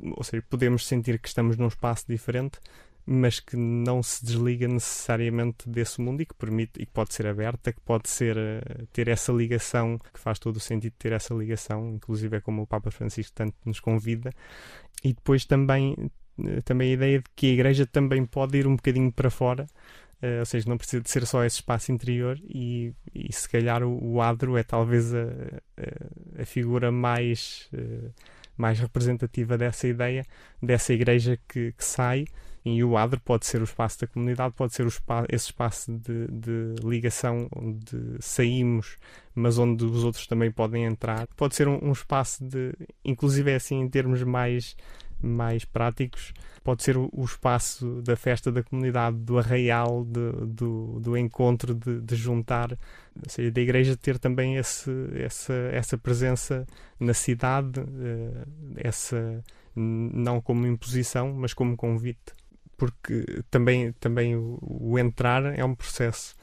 ou 0.00 0.24
seja, 0.24 0.44
podemos 0.50 0.86
sentir 0.86 1.18
que 1.20 1.28
estamos 1.28 1.56
num 1.56 1.68
espaço 1.68 2.04
diferente, 2.08 2.58
mas 3.06 3.40
que 3.40 3.56
não 3.56 4.02
se 4.02 4.24
desliga 4.24 4.66
necessariamente 4.66 5.68
desse 5.68 6.00
mundo 6.00 6.22
e 6.22 6.26
que 6.26 6.34
permite 6.34 6.80
e 6.80 6.86
que 6.86 6.92
pode 6.92 7.14
ser 7.14 7.26
aberta, 7.26 7.72
que 7.72 7.80
pode 7.80 8.08
ser 8.08 8.36
eh, 8.36 8.62
ter 8.92 9.08
essa 9.08 9.32
ligação, 9.32 9.98
que 10.12 10.20
faz 10.20 10.38
todo 10.38 10.56
o 10.56 10.60
sentido 10.60 10.94
ter 10.98 11.12
essa 11.12 11.34
ligação, 11.34 11.94
inclusive 11.94 12.36
é 12.36 12.40
como 12.40 12.62
o 12.62 12.66
Papa 12.66 12.90
Francisco 12.90 13.32
tanto 13.34 13.56
nos 13.64 13.80
convida. 13.80 14.32
E 15.02 15.12
depois 15.12 15.44
também 15.44 15.96
eh, 16.44 16.60
também 16.62 16.90
a 16.90 16.94
ideia 16.94 17.18
de 17.18 17.24
que 17.34 17.46
a 17.46 17.50
igreja 17.50 17.86
também 17.86 18.24
pode 18.24 18.58
ir 18.58 18.66
um 18.66 18.76
bocadinho 18.76 19.12
para 19.12 19.30
fora, 19.30 19.66
uh, 20.22 20.40
ou 20.40 20.46
seja, 20.46 20.68
não 20.68 20.78
precisa 20.78 21.02
de 21.02 21.10
ser 21.10 21.26
só 21.26 21.44
esse 21.44 21.56
espaço 21.56 21.92
interior 21.92 22.38
e, 22.42 22.92
e 23.14 23.32
se 23.32 23.48
calhar 23.48 23.82
o, 23.82 24.14
o 24.14 24.20
adro 24.20 24.56
é 24.56 24.62
talvez 24.62 25.14
a, 25.14 25.24
a, 25.78 26.42
a 26.42 26.44
figura 26.44 26.90
mais 26.90 27.68
uh, 27.74 28.10
mais 28.56 28.78
representativa 28.78 29.56
dessa 29.56 29.88
ideia, 29.88 30.24
dessa 30.62 30.92
igreja 30.92 31.38
que, 31.48 31.72
que 31.72 31.84
sai. 31.84 32.26
E 32.64 32.84
o 32.84 32.96
adro 32.96 33.20
pode 33.20 33.44
ser 33.44 33.60
o 33.60 33.64
espaço 33.64 34.00
da 34.00 34.06
comunidade, 34.06 34.54
pode 34.54 34.72
ser 34.72 34.86
esse 34.86 35.46
espaço 35.46 35.92
de, 35.92 36.28
de, 36.28 36.76
ligação 36.84 37.48
onde 37.56 38.16
saímos, 38.20 38.98
mas 39.34 39.58
onde 39.58 39.84
os 39.84 40.04
outros 40.04 40.28
também 40.28 40.52
podem 40.52 40.84
entrar. 40.84 41.26
Pode 41.36 41.56
ser 41.56 41.66
um, 41.66 41.78
um 41.82 41.90
espaço 41.90 42.44
de, 42.44 42.72
inclusive 43.04 43.50
é 43.50 43.56
assim 43.56 43.80
em 43.80 43.88
termos 43.88 44.22
mais 44.22 44.76
mais 45.20 45.64
práticos, 45.64 46.32
pode 46.62 46.82
ser 46.82 46.96
o, 46.96 47.10
espaço 47.24 48.02
da 48.02 48.16
festa 48.16 48.52
da 48.52 48.62
comunidade, 48.62 49.16
do 49.18 49.38
arraial, 49.38 50.04
de, 50.04 50.46
do, 50.46 51.00
do 51.00 51.16
encontro, 51.16 51.74
de, 51.74 52.00
de 52.00 52.14
juntar, 52.16 52.72
ou 52.72 53.28
seja, 53.28 53.50
da 53.50 53.60
igreja 53.60 53.96
ter 53.96 54.18
também 54.18 54.56
esse, 54.56 54.90
essa, 55.14 55.52
essa 55.72 55.98
presença 55.98 56.66
na 56.98 57.14
cidade, 57.14 57.80
uh, 57.80 58.46
essa 58.76 59.42
não 59.74 60.40
como 60.40 60.66
imposição, 60.66 61.32
mas 61.32 61.54
como 61.54 61.76
convite, 61.76 62.32
porque 62.76 63.42
também, 63.50 63.92
também 63.92 64.36
o 64.36 64.98
entrar 64.98 65.58
é 65.58 65.64
um 65.64 65.74
processo 65.74 66.34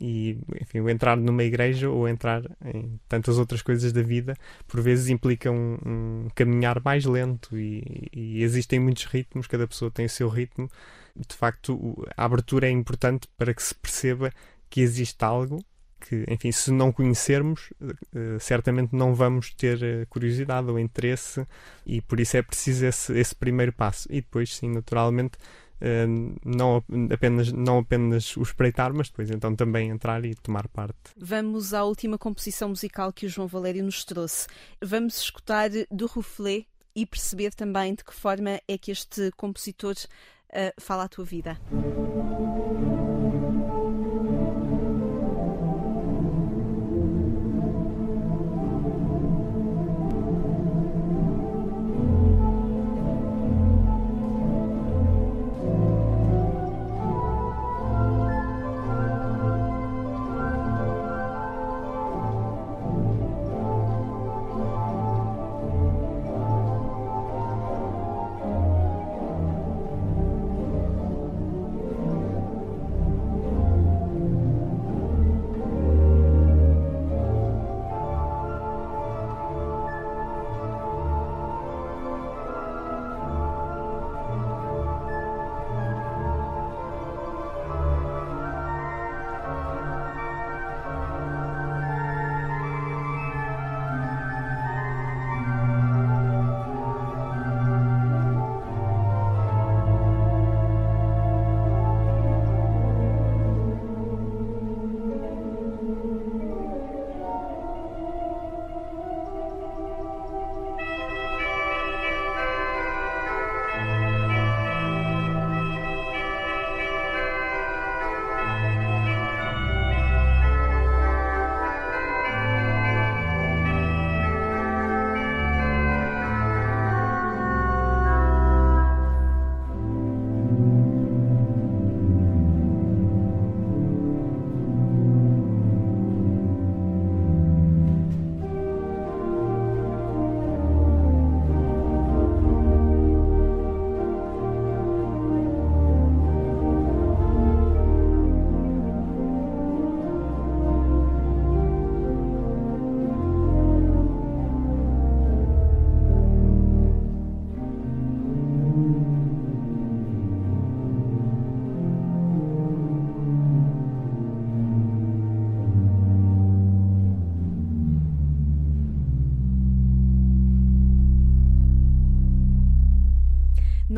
e 0.00 0.38
enfim, 0.60 0.88
entrar 0.88 1.16
numa 1.16 1.44
igreja 1.44 1.88
ou 1.88 2.08
entrar 2.08 2.42
em 2.64 2.98
tantas 3.08 3.38
outras 3.38 3.62
coisas 3.62 3.92
da 3.92 4.02
vida 4.02 4.36
por 4.66 4.80
vezes 4.80 5.08
implica 5.08 5.50
um, 5.50 5.78
um 5.84 6.28
caminhar 6.34 6.82
mais 6.82 7.04
lento 7.04 7.58
e, 7.58 8.08
e, 8.12 8.42
existem 8.42 8.78
muitos 8.78 9.04
ritmos, 9.04 9.46
cada 9.46 9.66
pessoa 9.66 9.90
tem 9.90 10.06
o 10.06 10.10
seu 10.10 10.28
ritmo. 10.28 10.68
De 11.16 11.36
facto, 11.36 12.04
a 12.16 12.24
abertura 12.24 12.66
é 12.66 12.70
importante 12.70 13.28
para 13.36 13.54
que 13.54 13.62
se 13.62 13.74
perceba 13.74 14.32
que 14.68 14.80
existe 14.80 15.24
algo 15.24 15.64
que, 16.04 16.24
enfim, 16.28 16.52
se 16.52 16.70
não 16.70 16.92
conhecermos, 16.92 17.72
uh, 17.80 18.38
certamente 18.38 18.94
não 18.94 19.14
vamos 19.14 19.54
ter 19.54 19.78
uh, 19.78 20.06
curiosidade 20.08 20.70
ou 20.70 20.78
interesse 20.78 21.46
e 21.86 22.02
por 22.02 22.20
isso 22.20 22.36
é 22.36 22.42
preciso 22.42 22.84
esse, 22.84 23.18
esse 23.18 23.34
primeiro 23.34 23.72
passo. 23.72 24.06
E 24.10 24.20
depois, 24.20 24.54
sim, 24.54 24.70
naturalmente, 24.70 25.38
eh, 25.80 26.06
não, 26.44 26.82
apenas, 27.12 27.52
não 27.52 27.78
apenas 27.78 28.36
o 28.36 28.42
espreitar, 28.42 28.92
mas 28.92 29.08
depois 29.08 29.30
então 29.30 29.54
também 29.54 29.90
entrar 29.90 30.24
e 30.24 30.34
tomar 30.34 30.68
parte. 30.68 30.94
Vamos 31.16 31.74
à 31.74 31.84
última 31.84 32.18
composição 32.18 32.68
musical 32.68 33.12
que 33.12 33.26
o 33.26 33.28
João 33.28 33.48
Valério 33.48 33.84
nos 33.84 34.04
trouxe. 34.04 34.46
Vamos 34.82 35.20
escutar 35.20 35.70
do 35.90 36.06
Rufflet 36.06 36.66
e 36.94 37.04
perceber 37.04 37.52
também 37.54 37.94
de 37.94 38.04
que 38.04 38.14
forma 38.14 38.60
é 38.68 38.78
que 38.78 38.90
este 38.90 39.30
compositor 39.36 39.94
uh, 39.94 40.80
fala 40.80 41.04
a 41.04 41.08
tua 41.08 41.24
vida. 41.24 41.58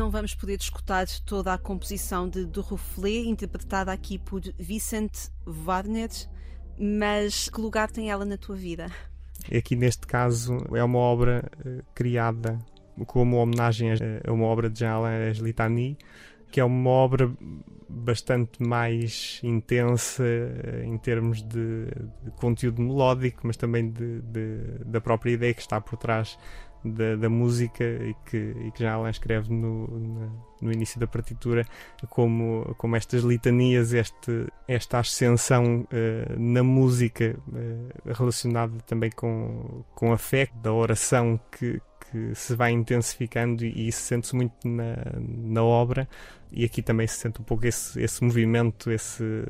Não 0.07 0.11
vamos 0.11 0.33
poder 0.33 0.57
escutar 0.57 1.05
toda 1.25 1.53
a 1.53 1.57
composição 1.57 2.29
de 2.29 2.45
Do 2.45 2.61
Reflet, 2.61 3.27
interpretada 3.27 3.91
aqui 3.91 4.17
por 4.17 4.39
Vicente 4.57 5.29
Wagner, 5.45 6.09
mas 6.79 7.49
que 7.49 7.59
lugar 7.59 7.91
tem 7.91 8.09
ela 8.09 8.23
na 8.23 8.37
tua 8.37 8.55
vida? 8.55 8.89
Aqui 9.53 9.75
neste 9.75 10.07
caso 10.07 10.59
é 10.73 10.81
uma 10.81 10.97
obra 10.97 11.51
uh, 11.59 11.83
criada 11.93 12.57
como 13.05 13.35
homenagem 13.35 13.89
a, 13.91 14.31
uma 14.31 14.45
obra 14.45 14.69
de 14.69 14.79
Jean-Alain 14.79 15.33
Litani, 15.41 15.97
que 16.49 16.61
é 16.61 16.63
uma 16.63 16.89
obra 16.89 17.29
bastante 17.89 18.63
mais 18.63 19.41
intensa 19.43 20.23
eh, 20.23 20.83
em 20.85 20.97
termos 20.97 21.41
de, 21.41 21.87
de 22.23 22.31
conteúdo 22.37 22.81
melódico, 22.81 23.41
mas 23.45 23.57
também 23.57 23.89
de, 23.89 24.21
de, 24.21 24.85
da 24.85 25.01
própria 25.01 25.31
ideia 25.31 25.53
que 25.53 25.61
está 25.61 25.81
por 25.81 25.97
trás 25.97 26.37
da, 26.83 27.15
da 27.15 27.29
música 27.29 27.83
e 27.83 28.15
que, 28.25 28.37
e 28.37 28.71
que 28.71 28.83
já 28.83 28.93
Alain 28.93 29.11
escreve 29.11 29.51
no, 29.51 29.87
no, 29.87 30.45
no, 30.61 30.71
início 30.71 30.99
da 30.99 31.07
partitura 31.07 31.65
como, 32.09 32.75
como 32.77 32.95
estas 32.95 33.23
litanias, 33.23 33.93
este, 33.93 34.47
esta 34.67 34.99
ascensão 34.99 35.81
uh, 35.81 36.39
na 36.39 36.63
música 36.63 37.37
uh, 37.47 38.13
relacionada 38.13 38.73
também 38.85 39.11
com, 39.11 39.83
com 39.93 40.11
a 40.11 40.17
fé, 40.17 40.49
da 40.61 40.71
oração 40.71 41.39
que, 41.51 41.81
que 42.11 42.35
se 42.35 42.55
vai 42.55 42.71
intensificando 42.71 43.65
e, 43.65 43.87
isso 43.87 44.01
sente-se 44.01 44.35
muito 44.35 44.67
na, 44.67 44.95
na 45.17 45.63
obra. 45.63 46.07
E 46.51 46.63
aqui 46.63 46.81
também 46.81 47.05
se 47.07 47.17
sente 47.17 47.41
um 47.41 47.43
pouco 47.43 47.65
esse, 47.65 48.01
esse 48.01 48.23
movimento, 48.23 48.89
esse, 48.89 49.43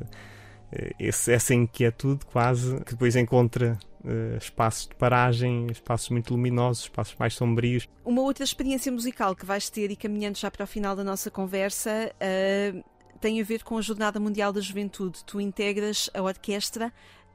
esse, 0.98 1.32
essa 1.32 1.54
inquietude 1.54 2.24
quase, 2.26 2.76
que 2.84 2.92
depois 2.92 3.16
encontra 3.16 3.78
uh, 4.04 4.36
espaços 4.36 4.88
de 4.88 4.94
paragem, 4.94 5.66
espaços 5.70 6.10
muito 6.10 6.32
luminosos, 6.32 6.84
espaços 6.84 7.16
mais 7.18 7.34
sombrios. 7.34 7.88
Uma 8.04 8.22
outra 8.22 8.44
experiência 8.44 8.92
musical 8.92 9.34
que 9.34 9.46
vais 9.46 9.70
ter 9.70 9.90
e 9.90 9.96
caminhando 9.96 10.36
já 10.38 10.50
para 10.50 10.64
o 10.64 10.66
final 10.66 10.94
da 10.94 11.04
nossa 11.04 11.30
conversa 11.30 12.12
uh, 12.14 12.84
tem 13.20 13.40
a 13.40 13.44
ver 13.44 13.64
com 13.64 13.78
a 13.78 13.82
Jornada 13.82 14.20
Mundial 14.20 14.52
da 14.52 14.60
Juventude. 14.60 15.24
Tu 15.24 15.40
integras 15.40 16.10
a 16.14 16.22
orquestra 16.22 16.92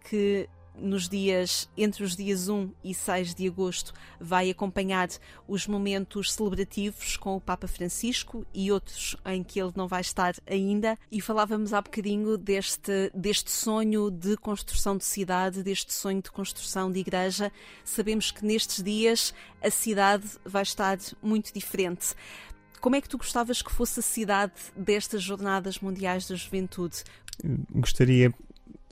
que 0.10 0.48
nos 0.76 1.08
dias 1.08 1.70
entre 1.78 2.04
os 2.04 2.16
dias 2.16 2.50
1 2.50 2.72
e 2.84 2.94
6 2.94 3.36
de 3.36 3.48
agosto 3.48 3.94
vai 4.20 4.50
acompanhar 4.50 5.10
os 5.48 5.68
momentos 5.68 6.34
celebrativos 6.34 7.18
com 7.18 7.36
o 7.36 7.42
Papa 7.42 7.68
Francisco 7.68 8.46
e 8.54 8.72
outros 8.72 9.16
em 9.26 9.44
que 9.44 9.60
ele 9.62 9.72
não 9.76 9.88
vai 9.88 10.02
estar 10.02 10.36
ainda 10.48 10.98
e 11.12 11.22
falávamos 11.22 11.74
há 11.74 11.82
bocadinho 11.82 12.38
deste 12.38 13.12
deste 13.14 13.52
sonho 13.52 14.10
de 14.10 14.36
construção 14.38 14.98
de 14.98 15.06
cidade, 15.06 15.64
deste 15.64 15.94
sonho 15.94 16.22
de 16.22 16.32
construção 16.32 16.92
de 16.92 17.00
igreja. 17.00 17.52
Sabemos 17.84 18.32
que 18.32 18.46
nestes 18.46 18.84
dias 18.84 19.34
a 19.62 19.70
cidade 19.70 20.28
vai 20.46 20.64
estar 20.64 20.98
muito 21.22 21.54
diferente. 21.54 22.16
Como 22.82 22.96
é 22.96 23.02
que 23.02 23.08
tu 23.08 23.18
gostavas 23.18 23.62
que 23.62 23.72
fosse 23.72 24.02
a 24.02 24.04
cidade 24.04 24.54
destas 24.76 25.24
Jornadas 25.24 25.80
Mundiais 25.80 26.28
da 26.28 26.36
Juventude? 26.36 27.04
Gostaria 27.72 28.34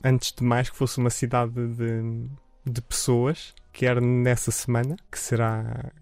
antes 0.04 0.32
de 0.32 0.42
mais, 0.44 0.70
que 0.70 0.76
fosse 0.76 0.98
uma 0.98 1.10
cidade 1.10 1.52
de, 1.52 2.26
de 2.64 2.80
pessoas, 2.82 3.54
quer 3.72 4.00
nessa 4.00 4.50
semana, 4.50 4.96
que 5.10 5.18
será 5.18 5.92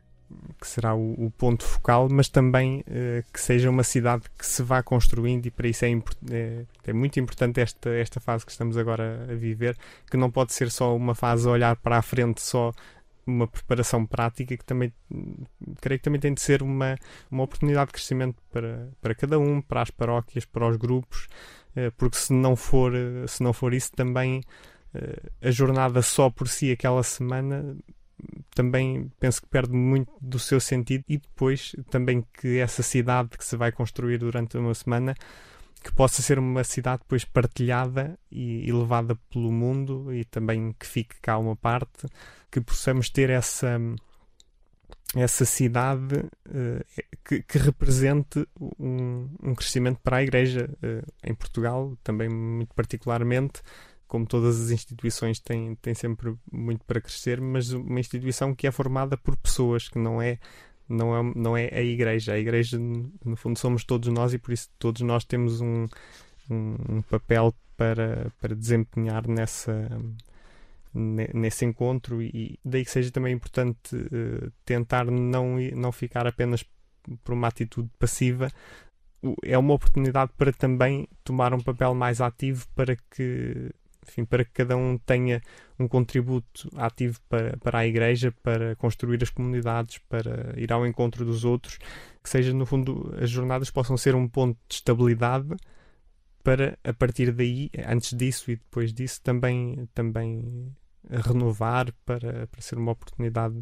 que 0.60 0.66
será 0.66 0.94
o, 0.94 1.26
o 1.26 1.30
ponto 1.30 1.64
focal, 1.64 2.08
mas 2.10 2.28
também 2.28 2.80
uh, 2.80 3.24
que 3.32 3.40
seja 3.40 3.68
uma 3.68 3.82
cidade 3.82 4.24
que 4.38 4.46
se 4.46 4.62
vá 4.62 4.82
construindo 4.82 5.46
e 5.46 5.50
para 5.50 5.68
isso 5.68 5.84
é, 5.84 5.90
é, 6.30 6.64
é, 6.86 6.92
muito 6.92 7.18
importante 7.18 7.60
esta, 7.60 7.90
esta 7.90 8.20
fase 8.20 8.44
que 8.44 8.52
estamos 8.52 8.76
agora 8.76 9.26
a 9.28 9.34
viver, 9.34 9.76
que 10.08 10.16
não 10.16 10.30
pode 10.30 10.52
ser 10.52 10.70
só 10.70 10.94
uma 10.94 11.14
fase 11.14 11.48
a 11.48 11.50
olhar 11.50 11.76
para 11.76 11.98
a 11.98 12.02
frente, 12.02 12.40
só 12.40 12.72
uma 13.26 13.46
preparação 13.46 14.06
prática, 14.06 14.56
que 14.56 14.64
também 14.64 14.92
creio 15.80 15.98
que 15.98 16.04
também 16.04 16.20
tem 16.20 16.34
de 16.34 16.40
ser 16.40 16.62
uma, 16.62 16.96
uma 17.30 17.44
oportunidade 17.44 17.88
de 17.88 17.92
crescimento 17.94 18.42
para, 18.50 18.90
para 19.00 19.14
cada 19.14 19.38
um, 19.38 19.60
para 19.60 19.82
as 19.82 19.90
paróquias, 19.90 20.44
para 20.44 20.68
os 20.68 20.76
grupos, 20.76 21.28
eh, 21.76 21.90
porque 21.96 22.16
se 22.16 22.32
não 22.32 22.56
for, 22.56 22.94
eh, 22.94 23.26
se 23.26 23.42
não 23.42 23.52
for 23.52 23.74
isso, 23.74 23.92
também 23.92 24.42
eh, 24.94 25.30
a 25.42 25.50
jornada 25.50 26.02
só 26.02 26.30
por 26.30 26.48
si 26.48 26.70
aquela 26.70 27.02
semana 27.02 27.76
também 28.54 29.10
penso 29.18 29.40
que 29.42 29.48
perde 29.48 29.72
muito 29.72 30.12
do 30.20 30.38
seu 30.38 30.60
sentido 30.60 31.04
e 31.08 31.18
depois 31.18 31.74
também 31.90 32.24
que 32.34 32.58
essa 32.58 32.82
cidade 32.82 33.30
que 33.38 33.44
se 33.44 33.56
vai 33.56 33.72
construir 33.72 34.18
durante 34.18 34.58
uma 34.58 34.74
semana 34.74 35.14
que 35.82 35.92
possa 35.94 36.20
ser 36.20 36.38
uma 36.38 36.62
cidade 36.62 37.00
depois 37.02 37.24
partilhada 37.24 38.18
e, 38.30 38.68
e 38.68 38.72
levada 38.72 39.16
pelo 39.30 39.50
mundo 39.50 40.12
e 40.12 40.24
também 40.24 40.74
que 40.78 40.86
fique 40.86 41.16
cá 41.22 41.38
uma 41.38 41.56
parte 41.56 42.06
que 42.50 42.60
possamos 42.60 43.10
ter 43.10 43.30
essa 43.30 43.78
essa 45.16 45.44
cidade 45.44 46.14
uh, 46.14 47.02
que, 47.24 47.42
que, 47.42 47.58
represente 47.58 48.46
um, 48.78 49.28
um, 49.42 49.54
crescimento 49.56 49.98
para 50.02 50.18
a 50.18 50.22
Igreja 50.22 50.70
uh, 50.82 51.12
em 51.24 51.34
Portugal, 51.34 51.96
também 52.04 52.28
muito 52.28 52.72
particularmente, 52.76 53.60
como 54.06 54.24
todas 54.24 54.60
as 54.60 54.70
instituições 54.70 55.40
têm, 55.40 55.74
têm 55.76 55.94
sempre 55.94 56.36
muito 56.50 56.84
para 56.84 57.00
crescer, 57.00 57.40
mas 57.40 57.72
uma 57.72 57.98
instituição 57.98 58.54
que 58.54 58.66
é 58.68 58.70
formada 58.70 59.16
por 59.16 59.36
pessoas, 59.36 59.88
que 59.88 59.98
não 59.98 60.22
é 60.22 60.38
não 60.88 61.16
é, 61.16 61.32
não 61.36 61.56
é 61.56 61.68
a 61.72 61.82
Igreja. 61.82 62.32
A 62.32 62.38
Igreja, 62.38 62.76
no 62.78 63.36
fundo, 63.36 63.58
somos 63.58 63.84
todos 63.84 64.12
nós 64.12 64.34
e 64.34 64.38
por 64.38 64.52
isso 64.52 64.68
todos 64.78 65.02
nós 65.02 65.24
temos 65.24 65.60
um, 65.60 65.86
um, 66.50 66.76
um 66.88 67.02
papel 67.02 67.54
para, 67.76 68.30
para 68.40 68.54
desempenhar 68.54 69.26
nessa, 69.28 69.88
nesse 70.92 71.64
encontro 71.64 72.20
e 72.20 72.58
daí 72.64 72.84
que 72.84 72.90
seja 72.90 73.10
também 73.10 73.34
importante 73.34 73.94
uh, 73.94 74.50
tentar 74.64 75.04
não, 75.06 75.56
não 75.76 75.92
ficar 75.92 76.26
apenas 76.26 76.64
por 77.24 77.32
uma 77.32 77.48
atitude 77.48 77.88
passiva. 77.98 78.50
É 79.44 79.56
uma 79.56 79.74
oportunidade 79.74 80.32
para 80.36 80.52
também 80.52 81.06
tomar 81.22 81.52
um 81.52 81.60
papel 81.60 81.94
mais 81.94 82.20
ativo 82.20 82.66
para 82.74 82.96
que 82.96 83.70
enfim, 84.06 84.24
para 84.24 84.44
que 84.44 84.50
cada 84.52 84.76
um 84.76 84.96
tenha 84.98 85.42
um 85.78 85.86
contributo 85.86 86.68
ativo 86.76 87.20
para, 87.28 87.56
para 87.58 87.78
a 87.80 87.86
igreja, 87.86 88.32
para 88.42 88.74
construir 88.76 89.22
as 89.22 89.30
comunidades, 89.30 89.98
para 90.08 90.54
ir 90.56 90.72
ao 90.72 90.86
encontro 90.86 91.24
dos 91.24 91.44
outros, 91.44 91.78
que 92.22 92.28
seja 92.28 92.52
no 92.52 92.66
fundo 92.66 93.14
as 93.20 93.30
jornadas 93.30 93.70
possam 93.70 93.96
ser 93.96 94.14
um 94.14 94.26
ponto 94.26 94.58
de 94.68 94.76
estabilidade 94.76 95.54
para 96.42 96.78
a 96.84 96.92
partir 96.92 97.32
daí, 97.32 97.70
antes 97.86 98.16
disso 98.16 98.50
e 98.50 98.56
depois 98.56 98.92
disso, 98.92 99.20
também, 99.22 99.88
também 99.94 100.74
renovar 101.08 101.92
para, 102.04 102.46
para 102.46 102.60
ser 102.60 102.78
uma 102.78 102.92
oportunidade 102.92 103.60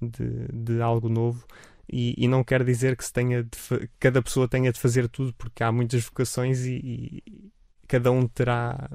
de, 0.00 0.46
de 0.52 0.80
algo 0.80 1.08
novo. 1.08 1.46
E, 1.92 2.14
e, 2.16 2.28
não 2.28 2.44
quer 2.44 2.62
dizer 2.64 2.96
que 2.96 3.04
se 3.04 3.12
tenha 3.12 3.42
de, 3.42 3.88
cada 3.98 4.22
pessoa 4.22 4.46
tenha 4.46 4.72
de 4.72 4.78
fazer 4.78 5.08
tudo, 5.08 5.34
porque 5.34 5.62
há 5.64 5.72
muitas 5.72 6.04
vocações 6.04 6.64
e, 6.64 7.22
e 7.24 7.50
cada 7.88 8.12
um 8.12 8.28
terá 8.28 8.88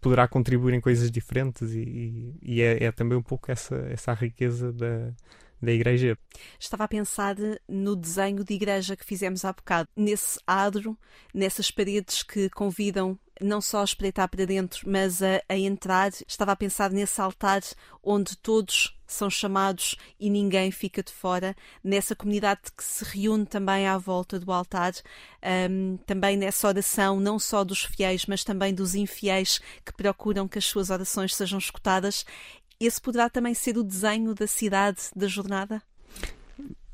poderá 0.00 0.28
contribuir 0.28 0.74
em 0.74 0.80
coisas 0.80 1.10
diferentes 1.10 1.72
e, 1.72 2.36
e 2.40 2.62
é, 2.62 2.84
é, 2.84 2.92
também 2.92 3.18
um 3.18 3.22
pouco 3.22 3.50
essa, 3.50 3.74
essa 3.90 4.12
riqueza 4.12 4.72
da, 4.72 5.12
da 5.62 5.72
igreja. 5.72 6.18
Estava 6.58 6.84
a 6.84 6.88
pensar 6.88 7.36
no 7.68 7.94
desenho 7.94 8.44
de 8.44 8.54
igreja 8.54 8.96
que 8.96 9.04
fizemos 9.04 9.44
há 9.44 9.52
bocado, 9.52 9.88
nesse 9.96 10.38
adro, 10.46 10.98
nessas 11.32 11.70
paredes 11.70 12.22
que 12.22 12.50
convidam 12.50 13.18
não 13.40 13.60
só 13.60 13.80
a 13.80 13.84
espreitar 13.84 14.28
para 14.28 14.46
dentro, 14.46 14.88
mas 14.88 15.22
a, 15.22 15.42
a 15.48 15.56
entrar. 15.56 16.12
Estava 16.26 16.52
a 16.52 16.56
pensar 16.56 16.90
nesse 16.90 17.20
altar 17.20 17.62
onde 18.02 18.36
todos 18.36 18.96
são 19.06 19.28
chamados 19.28 19.96
e 20.18 20.30
ninguém 20.30 20.70
fica 20.70 21.02
de 21.02 21.12
fora, 21.12 21.54
nessa 21.84 22.16
comunidade 22.16 22.60
que 22.76 22.82
se 22.82 23.04
reúne 23.04 23.44
também 23.44 23.86
à 23.86 23.98
volta 23.98 24.40
do 24.40 24.50
altar, 24.50 24.92
um, 25.70 25.98
também 26.06 26.36
nessa 26.36 26.66
oração, 26.66 27.20
não 27.20 27.38
só 27.38 27.62
dos 27.62 27.84
fiéis, 27.84 28.24
mas 28.26 28.42
também 28.42 28.74
dos 28.74 28.94
infiéis 28.94 29.60
que 29.84 29.92
procuram 29.92 30.48
que 30.48 30.58
as 30.58 30.64
suas 30.64 30.88
orações 30.88 31.34
sejam 31.34 31.58
escutadas. 31.58 32.24
Esse 32.84 33.00
poderá 33.00 33.30
também 33.30 33.54
ser 33.54 33.78
o 33.78 33.84
desenho 33.84 34.34
da 34.34 34.46
cidade 34.46 35.02
da 35.14 35.28
jornada? 35.28 35.82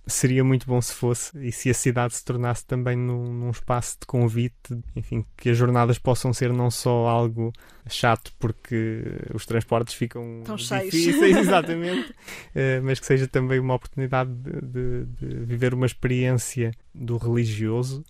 seria 0.09 0.43
muito 0.43 0.67
bom 0.67 0.81
se 0.81 0.95
fosse 0.95 1.39
e 1.47 1.53
se 1.53 1.71
a 1.71 1.75
cidade 1.75 2.15
se 2.15 2.25
tornasse 2.25 2.65
também 2.65 2.97
num, 2.97 3.25
num, 3.33 3.51
espaço 3.51 3.99
de 4.01 4.07
convite, 4.07 4.79
enfim, 4.97 5.25
que 5.37 5.51
as 5.51 5.57
jornadas 5.57 5.99
possam 5.99 6.33
ser 6.33 6.53
não 6.53 6.71
só 6.71 7.07
algo 7.07 7.53
chato 7.87 8.33
porque 8.39 9.03
os 9.35 9.45
transportes 9.45 9.95
ficam 9.95 10.43
Tão 10.45 10.57
difíceis, 10.57 10.91
cheios. 10.91 11.37
exatamente, 11.37 12.11
uh, 12.11 12.83
mas 12.83 12.99
que 12.99 13.07
seja 13.07 13.29
também 13.29 13.61
uma 13.61 13.75
oportunidade 13.75 14.31
de, 14.33 14.61
de, 14.63 15.05
de, 15.05 15.45
viver 15.45 15.75
uma 15.75 15.87
experiência 15.87 16.73
do 16.95 17.17
religioso. 17.17 18.03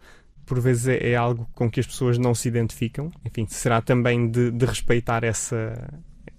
Por 0.47 0.61
vezes 0.61 0.89
é, 0.89 1.11
é, 1.11 1.15
algo 1.15 1.47
com 1.53 1.71
que 1.71 1.79
as 1.79 1.87
pessoas 1.87 2.17
não 2.17 2.35
se 2.35 2.49
identificam, 2.49 3.11
enfim, 3.23 3.47
será 3.49 3.83
também 3.83 4.31
de, 4.31 4.51
de 4.51 4.65
respeitar 4.65 5.23
essa, 5.23 5.93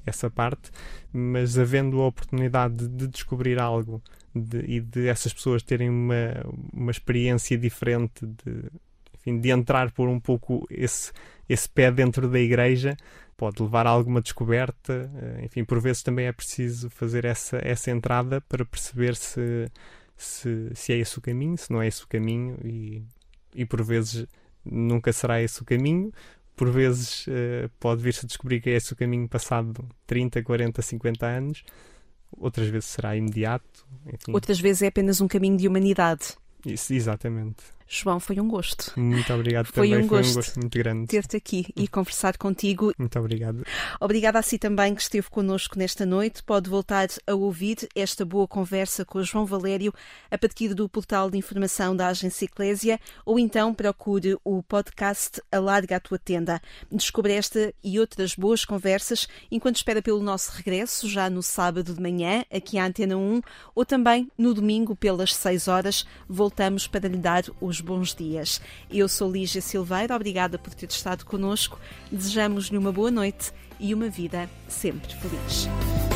essa 0.09 0.29
parte, 0.29 0.71
mas 1.13 1.57
havendo 1.57 2.01
a 2.01 2.07
oportunidade 2.07 2.87
de 2.87 3.07
descobrir 3.07 3.59
algo 3.59 4.01
de, 4.35 4.59
e 4.59 4.79
de 4.79 5.07
essas 5.07 5.33
pessoas 5.33 5.63
terem 5.63 5.89
uma, 5.89 6.43
uma 6.73 6.91
experiência 6.91 7.57
diferente 7.57 8.25
de, 8.25 8.69
enfim, 9.13 9.39
de 9.39 9.49
entrar 9.49 9.91
por 9.91 10.07
um 10.07 10.19
pouco 10.19 10.67
esse, 10.69 11.11
esse 11.47 11.67
pé 11.69 11.91
dentro 11.91 12.29
da 12.29 12.39
igreja 12.39 12.95
pode 13.35 13.61
levar 13.61 13.87
a 13.87 13.91
alguma 13.91 14.21
descoberta 14.21 15.09
eh, 15.15 15.45
enfim, 15.45 15.63
por 15.63 15.79
vezes 15.79 16.03
também 16.03 16.25
é 16.25 16.31
preciso 16.31 16.89
fazer 16.89 17.23
essa, 17.23 17.57
essa 17.63 17.89
entrada 17.89 18.41
para 18.41 18.65
perceber 18.65 19.15
se, 19.15 19.71
se, 20.17 20.69
se 20.75 20.93
é 20.93 20.97
esse 20.97 21.17
o 21.17 21.21
caminho, 21.21 21.57
se 21.57 21.71
não 21.71 21.81
é 21.81 21.87
esse 21.87 22.03
o 22.03 22.07
caminho 22.07 22.57
e, 22.65 23.01
e 23.55 23.65
por 23.65 23.81
vezes 23.81 24.27
nunca 24.65 25.13
será 25.13 25.41
esse 25.41 25.61
o 25.61 25.65
caminho, 25.65 26.11
por 26.59 26.69
vezes 26.69 27.25
uh, 27.27 27.69
pode 27.79 28.03
vir-se 28.03 28.25
a 28.25 28.27
descobrir 28.27 28.59
que 28.59 28.69
é 28.69 28.73
esse 28.73 28.91
o 28.91 28.95
caminho 28.97 29.29
passado 29.29 29.87
30, 30.05 30.43
40, 30.43 30.81
50 30.81 31.25
anos, 31.25 31.63
outras 32.37 32.67
vezes 32.67 32.89
será 32.89 33.15
imediato. 33.15 33.87
Enfim. 34.05 34.33
Outras 34.33 34.59
vezes 34.59 34.81
é 34.81 34.87
apenas 34.87 35.21
um 35.21 35.27
caminho 35.29 35.55
de 35.55 35.69
humanidade. 35.69 36.35
Isso, 36.65 36.93
exatamente. 36.93 37.63
João, 37.89 38.19
foi 38.19 38.39
um 38.39 38.47
gosto. 38.47 38.93
Muito 38.99 39.33
obrigado 39.33 39.65
foi 39.65 39.89
também, 39.89 40.05
um 40.05 40.07
foi 40.07 40.19
um 40.19 40.33
gosto 40.33 40.59
muito 40.59 40.77
grande. 40.77 41.07
Ter-te 41.07 41.37
aqui 41.37 41.65
e 41.75 41.87
conversar 41.87 42.37
contigo. 42.37 42.93
Muito 42.97 43.17
obrigado. 43.17 43.65
Obrigada 43.99 44.37
a 44.37 44.41
si 44.43 44.59
também 44.59 44.93
que 44.93 45.01
esteve 45.01 45.27
connosco 45.29 45.77
nesta 45.77 46.05
noite. 46.05 46.43
Pode 46.43 46.69
voltar 46.69 47.07
a 47.25 47.33
ouvir 47.33 47.89
esta 47.95 48.23
boa 48.23 48.47
conversa 48.47 49.03
com 49.03 49.17
o 49.17 49.23
João 49.23 49.43
Valério 49.43 49.91
a 50.29 50.37
partir 50.37 50.75
do 50.75 50.87
portal 50.87 51.31
de 51.31 51.37
informação 51.37 51.95
da 51.95 52.07
Agência 52.09 52.45
Eclésia 52.45 52.99
ou 53.25 53.39
então 53.39 53.73
procure 53.73 54.37
o 54.43 54.61
podcast 54.61 55.41
Alarga 55.51 55.95
a 55.95 55.99
Tua 55.99 56.19
Tenda. 56.19 56.61
Descubra 56.91 57.33
esta 57.33 57.73
e 57.83 57.99
outras 57.99 58.35
boas 58.35 58.63
conversas 58.63 59.27
enquanto 59.51 59.77
espera 59.77 60.01
pelo 60.01 60.21
nosso 60.21 60.51
regresso, 60.51 61.09
já 61.09 61.27
no 61.27 61.41
sábado 61.41 61.93
de 61.93 62.01
manhã, 62.01 62.45
aqui 62.53 62.77
à 62.77 62.85
Antena 62.85 63.17
1, 63.17 63.41
ou 63.73 63.83
também 63.83 64.29
no 64.37 64.53
domingo 64.53 64.95
pelas 64.95 65.33
6 65.33 65.67
horas. 65.67 66.05
Voltamos 66.27 66.85
para 66.85 67.07
lhe 67.07 67.17
dar 67.17 67.45
os 67.59 67.78
bons 67.81 68.13
dias. 68.13 68.61
Eu 68.89 69.07
sou 69.07 69.31
Lígia 69.31 69.61
Silveira, 69.61 70.15
obrigada 70.15 70.57
por 70.57 70.73
ter 70.73 70.89
estado 70.89 71.25
conosco. 71.25 71.79
Desejamos-lhe 72.11 72.77
uma 72.77 72.91
boa 72.91 73.11
noite 73.11 73.51
e 73.79 73.93
uma 73.93 74.09
vida 74.09 74.49
sempre 74.67 75.13
feliz. 75.15 76.08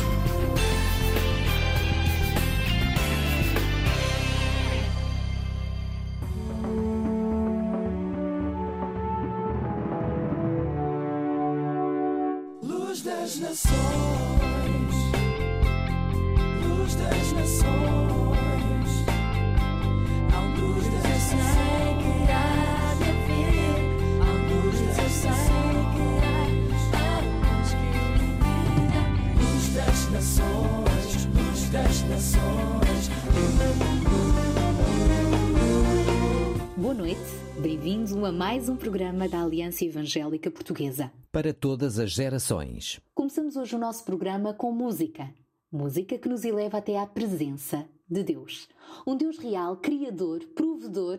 Programa 38.84 39.26
da 39.26 39.42
Aliança 39.42 39.82
Evangélica 39.82 40.50
Portuguesa. 40.50 41.10
Para 41.32 41.54
todas 41.54 41.98
as 41.98 42.10
gerações. 42.10 43.00
Começamos 43.14 43.56
hoje 43.56 43.74
o 43.74 43.78
nosso 43.78 44.04
programa 44.04 44.52
com 44.52 44.70
música. 44.72 45.32
Música 45.72 46.18
que 46.18 46.28
nos 46.28 46.44
eleva 46.44 46.76
até 46.76 47.00
à 47.00 47.06
presença 47.06 47.86
de 48.06 48.22
Deus. 48.22 48.68
Um 49.06 49.16
Deus 49.16 49.38
real, 49.38 49.78
criador, 49.78 50.44
provedor 50.54 51.16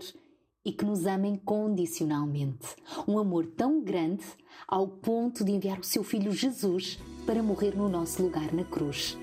e 0.63 0.71
que 0.71 0.86
nos 0.86 1.08
ama 1.08 1.25
incondicionalmente. 1.25 2.67
Um 3.08 3.17
amor 3.17 3.47
tão 3.47 3.84
grande 3.84 4.23
ao 4.67 4.88
ponto 4.88 5.43
de 5.43 5.51
enviar 5.51 5.80
o 5.80 5.84
seu 5.84 6.04
Filho 6.04 6.32
Jesus 6.32 6.99
para 7.25 7.41
morrer 7.41 7.75
no 7.75 7.89
nosso 7.89 8.21
lugar 8.21 8.54
na 8.54 8.63
cruz 8.63 9.17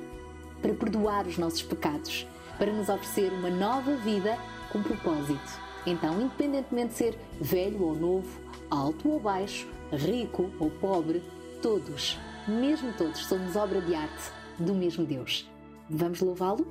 para 0.61 0.75
perdoar 0.75 1.27
os 1.27 1.39
nossos 1.39 1.63
pecados, 1.63 2.27
para 2.59 2.73
nos 2.73 2.89
oferecer 2.89 3.33
uma 3.33 3.51
nova 3.51 3.97
vida 3.97 4.37
com 4.73 4.81
propósito. 4.81 5.72
Então, 5.87 6.21
independentemente 6.21 6.89
de 6.89 6.95
ser 6.95 7.19
velho 7.41 7.83
ou 7.83 7.95
novo, 7.95 8.41
alto 8.71 9.09
ou 9.09 9.21
baixo, 9.21 9.67
rico 9.93 10.51
ou 10.59 10.71
pobre, 10.71 11.23
todos, 11.61 12.19
mesmo 12.47 12.93
todos, 12.93 13.27
somos 13.27 13.57
obra 13.57 13.81
de 13.81 13.95
arte 13.95 14.33
do 14.59 14.75
mesmo 14.75 15.05
Deus. 15.05 15.49
Vamos 15.91 16.21
louvá-lo? 16.21 16.67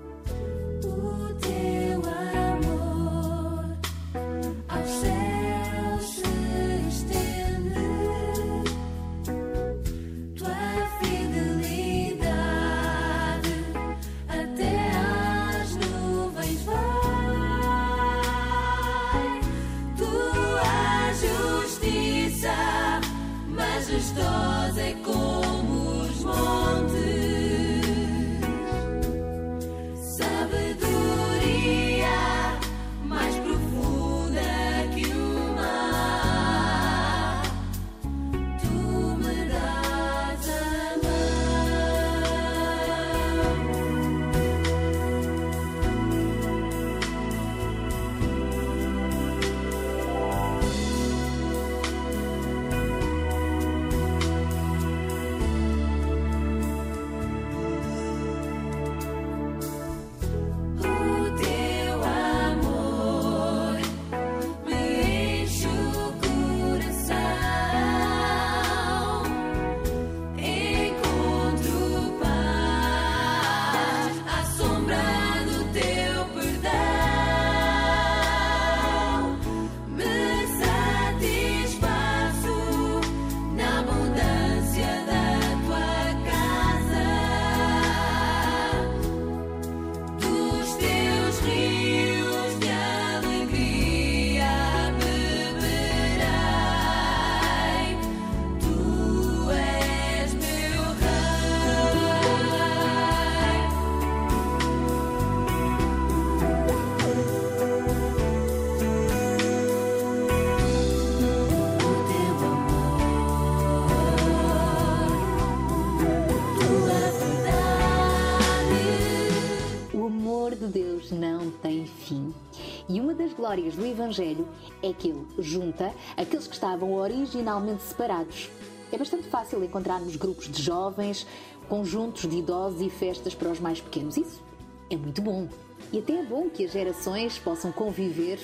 Glórias 123.42 123.76
do 123.76 123.84
Evangelho 123.84 124.48
é 124.84 124.94
que 124.94 125.08
ele 125.08 125.26
junta 125.40 125.92
aqueles 126.16 126.46
que 126.46 126.54
estavam 126.54 126.94
originalmente 126.94 127.82
separados. 127.82 128.52
É 128.92 128.98
bastante 129.00 129.28
fácil 129.30 129.64
encontrarmos 129.64 130.16
grupos 130.16 130.48
de 130.48 130.62
jovens, 130.62 131.26
conjuntos 131.68 132.30
de 132.30 132.38
idosos 132.38 132.82
e 132.82 132.90
festas 132.92 133.34
para 133.34 133.50
os 133.50 133.60
mais 133.60 133.82
pequenos. 133.82 134.16
Isso 134.16 134.44
é 134.92 134.96
muito 134.96 135.24
bom. 135.24 135.50
E 135.92 135.98
até 135.98 136.20
é 136.20 136.24
bom 136.24 136.52
que 136.52 136.66
as 136.66 136.72
gerações 136.72 137.40
possam 137.40 137.72
conviver 137.72 138.40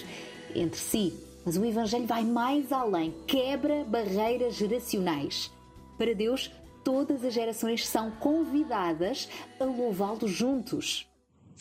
entre 0.55 0.79
si. 0.79 1.13
Mas 1.45 1.57
o 1.57 1.63
Evangelho 1.63 2.07
vai 2.07 2.23
mais 2.23 2.71
além, 2.71 3.13
quebra 3.27 3.83
barreiras 3.83 4.55
geracionais. 4.55 5.51
Para 5.95 6.15
Deus, 6.15 6.51
todas 6.83 7.23
as 7.23 7.35
gerações 7.35 7.87
são 7.87 8.09
convidadas 8.09 9.29
a 9.59 9.63
louvá-lo 9.63 10.27
juntos. 10.27 11.07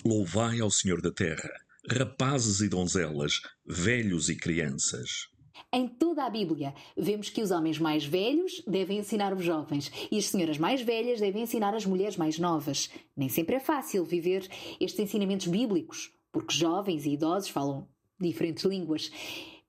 Louvai 0.02 0.60
ao 0.60 0.70
Senhor 0.70 1.02
da 1.02 1.12
Terra 1.12 1.65
rapazes 1.90 2.60
e 2.60 2.68
donzelas, 2.68 3.40
velhos 3.64 4.28
e 4.28 4.36
crianças. 4.36 5.28
Em 5.72 5.88
toda 5.88 6.24
a 6.24 6.30
Bíblia, 6.30 6.74
vemos 6.96 7.30
que 7.30 7.42
os 7.42 7.50
homens 7.50 7.78
mais 7.78 8.04
velhos 8.04 8.62
devem 8.66 8.98
ensinar 8.98 9.32
os 9.32 9.42
jovens 9.42 9.90
e 10.10 10.18
as 10.18 10.26
senhoras 10.26 10.58
mais 10.58 10.82
velhas 10.82 11.20
devem 11.20 11.42
ensinar 11.42 11.74
as 11.74 11.86
mulheres 11.86 12.16
mais 12.16 12.38
novas. 12.38 12.90
Nem 13.16 13.28
sempre 13.28 13.56
é 13.56 13.60
fácil 13.60 14.04
viver 14.04 14.46
estes 14.80 15.00
ensinamentos 15.00 15.46
bíblicos, 15.46 16.12
porque 16.32 16.54
jovens 16.54 17.04
e 17.06 17.12
idosos 17.12 17.48
falam 17.48 17.88
diferentes 18.20 18.64
línguas. 18.64 19.10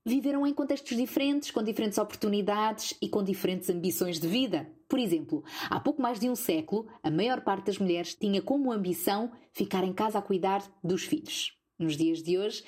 viveram 0.06 0.48
em 0.48 0.54
contextos 0.54 0.96
diferentes, 0.96 1.52
com 1.52 1.62
diferentes 1.62 1.98
oportunidades 1.98 2.94
e 3.02 3.10
com 3.10 3.22
diferentes 3.22 3.70
ambições 3.70 4.20
de 4.20 4.28
vida. 4.28 4.72
Por 4.88 5.00
exemplo, 5.00 5.44
há 5.70 5.82
pouco 5.82 6.02
mais 6.02 6.18
de 6.18 6.30
um 6.30 6.36
século, 6.36 6.88
a 7.04 7.12
maior 7.12 7.42
parte 7.42 7.66
das 7.66 7.78
mulheres 7.78 8.16
tinha 8.16 8.42
como 8.42 8.72
ambição 8.72 9.30
ficar 9.52 9.84
em 9.84 9.94
casa 9.94 10.20
a 10.20 10.22
cuidar 10.22 10.64
dos 10.82 11.04
filhos. 11.04 11.57
Nos 11.78 11.96
dias 11.96 12.24
de 12.24 12.38
hoje, 12.38 12.64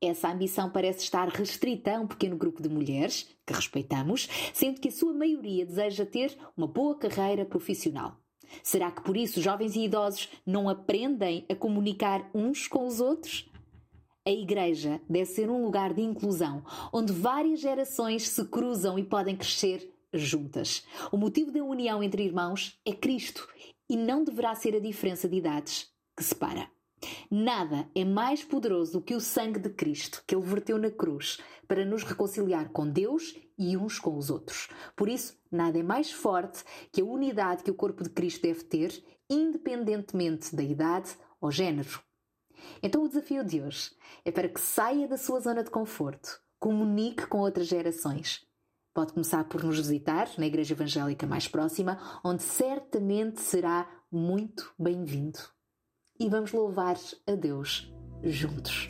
essa 0.00 0.30
ambição 0.30 0.70
parece 0.70 1.02
estar 1.02 1.28
restrita 1.28 1.96
a 1.96 2.00
um 2.00 2.06
pequeno 2.06 2.36
grupo 2.36 2.62
de 2.62 2.68
mulheres, 2.68 3.28
que 3.46 3.52
respeitamos, 3.52 4.28
sendo 4.52 4.80
que 4.80 4.88
a 4.88 4.92
sua 4.92 5.12
maioria 5.12 5.66
deseja 5.66 6.04
ter 6.06 6.36
uma 6.56 6.66
boa 6.66 6.96
carreira 6.96 7.44
profissional. 7.44 8.16
Será 8.62 8.90
que 8.90 9.02
por 9.02 9.16
isso 9.16 9.40
jovens 9.40 9.74
e 9.74 9.84
idosos 9.84 10.28
não 10.46 10.68
aprendem 10.68 11.44
a 11.48 11.54
comunicar 11.54 12.30
uns 12.34 12.68
com 12.68 12.86
os 12.86 13.00
outros? 13.00 13.50
A 14.26 14.30
igreja 14.30 15.00
deve 15.08 15.26
ser 15.26 15.50
um 15.50 15.64
lugar 15.64 15.92
de 15.92 16.02
inclusão, 16.02 16.62
onde 16.92 17.12
várias 17.12 17.60
gerações 17.60 18.28
se 18.28 18.44
cruzam 18.46 18.98
e 18.98 19.04
podem 19.04 19.36
crescer 19.36 19.92
juntas. 20.12 20.84
O 21.10 21.16
motivo 21.16 21.50
da 21.50 21.62
união 21.62 22.02
entre 22.02 22.24
irmãos 22.24 22.78
é 22.86 22.92
Cristo 22.92 23.48
e 23.90 23.96
não 23.96 24.24
deverá 24.24 24.54
ser 24.54 24.76
a 24.76 24.80
diferença 24.80 25.28
de 25.28 25.36
idades 25.36 25.88
que 26.16 26.22
separa. 26.22 26.73
Nada 27.30 27.88
é 27.94 28.04
mais 28.04 28.44
poderoso 28.44 28.92
do 28.92 29.00
que 29.00 29.14
o 29.14 29.20
sangue 29.20 29.58
de 29.58 29.70
Cristo 29.70 30.22
que 30.26 30.34
ele 30.34 30.44
verteu 30.44 30.78
na 30.78 30.90
cruz 30.90 31.38
para 31.66 31.84
nos 31.84 32.02
reconciliar 32.02 32.68
com 32.70 32.88
Deus 32.88 33.34
e 33.58 33.76
uns 33.76 33.98
com 33.98 34.16
os 34.16 34.30
outros. 34.30 34.68
Por 34.96 35.08
isso, 35.08 35.38
nada 35.50 35.78
é 35.78 35.82
mais 35.82 36.10
forte 36.10 36.64
que 36.92 37.00
a 37.00 37.04
unidade 37.04 37.62
que 37.62 37.70
o 37.70 37.74
corpo 37.74 38.02
de 38.02 38.10
Cristo 38.10 38.42
deve 38.42 38.64
ter, 38.64 39.04
independentemente 39.28 40.54
da 40.54 40.62
idade 40.62 41.16
ou 41.40 41.50
género. 41.50 42.00
Então 42.82 43.04
o 43.04 43.08
desafio 43.08 43.44
de 43.44 43.60
hoje 43.60 43.90
é 44.24 44.30
para 44.30 44.48
que 44.48 44.60
saia 44.60 45.06
da 45.06 45.16
sua 45.16 45.40
zona 45.40 45.62
de 45.62 45.70
conforto, 45.70 46.40
comunique 46.58 47.26
com 47.26 47.38
outras 47.38 47.66
gerações. 47.66 48.46
Pode 48.94 49.12
começar 49.12 49.44
por 49.44 49.62
nos 49.64 49.76
visitar 49.76 50.30
na 50.38 50.46
Igreja 50.46 50.72
Evangélica 50.72 51.26
mais 51.26 51.48
próxima, 51.48 52.20
onde 52.24 52.42
certamente 52.42 53.40
será 53.40 53.90
muito 54.10 54.72
bem-vindo. 54.78 55.53
E 56.18 56.28
vamos 56.28 56.52
louvar 56.52 56.96
a 57.26 57.34
Deus 57.34 57.92
juntos. 58.22 58.88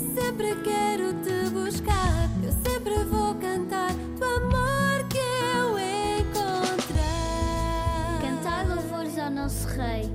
Sempre 0.00 0.54
quero 0.62 1.12
te 1.22 1.50
buscar. 1.50 2.28
Eu 2.42 2.52
sempre 2.64 3.04
vou 3.04 3.34
cantar 3.36 3.92
do 3.94 4.24
amor 4.24 5.08
que 5.08 5.18
eu 5.18 5.78
encontrei. 6.20 7.00
Cantar 8.20 8.66
louvores 8.68 9.18
ao 9.18 9.30
nosso 9.30 9.66
Rei. 9.68 10.10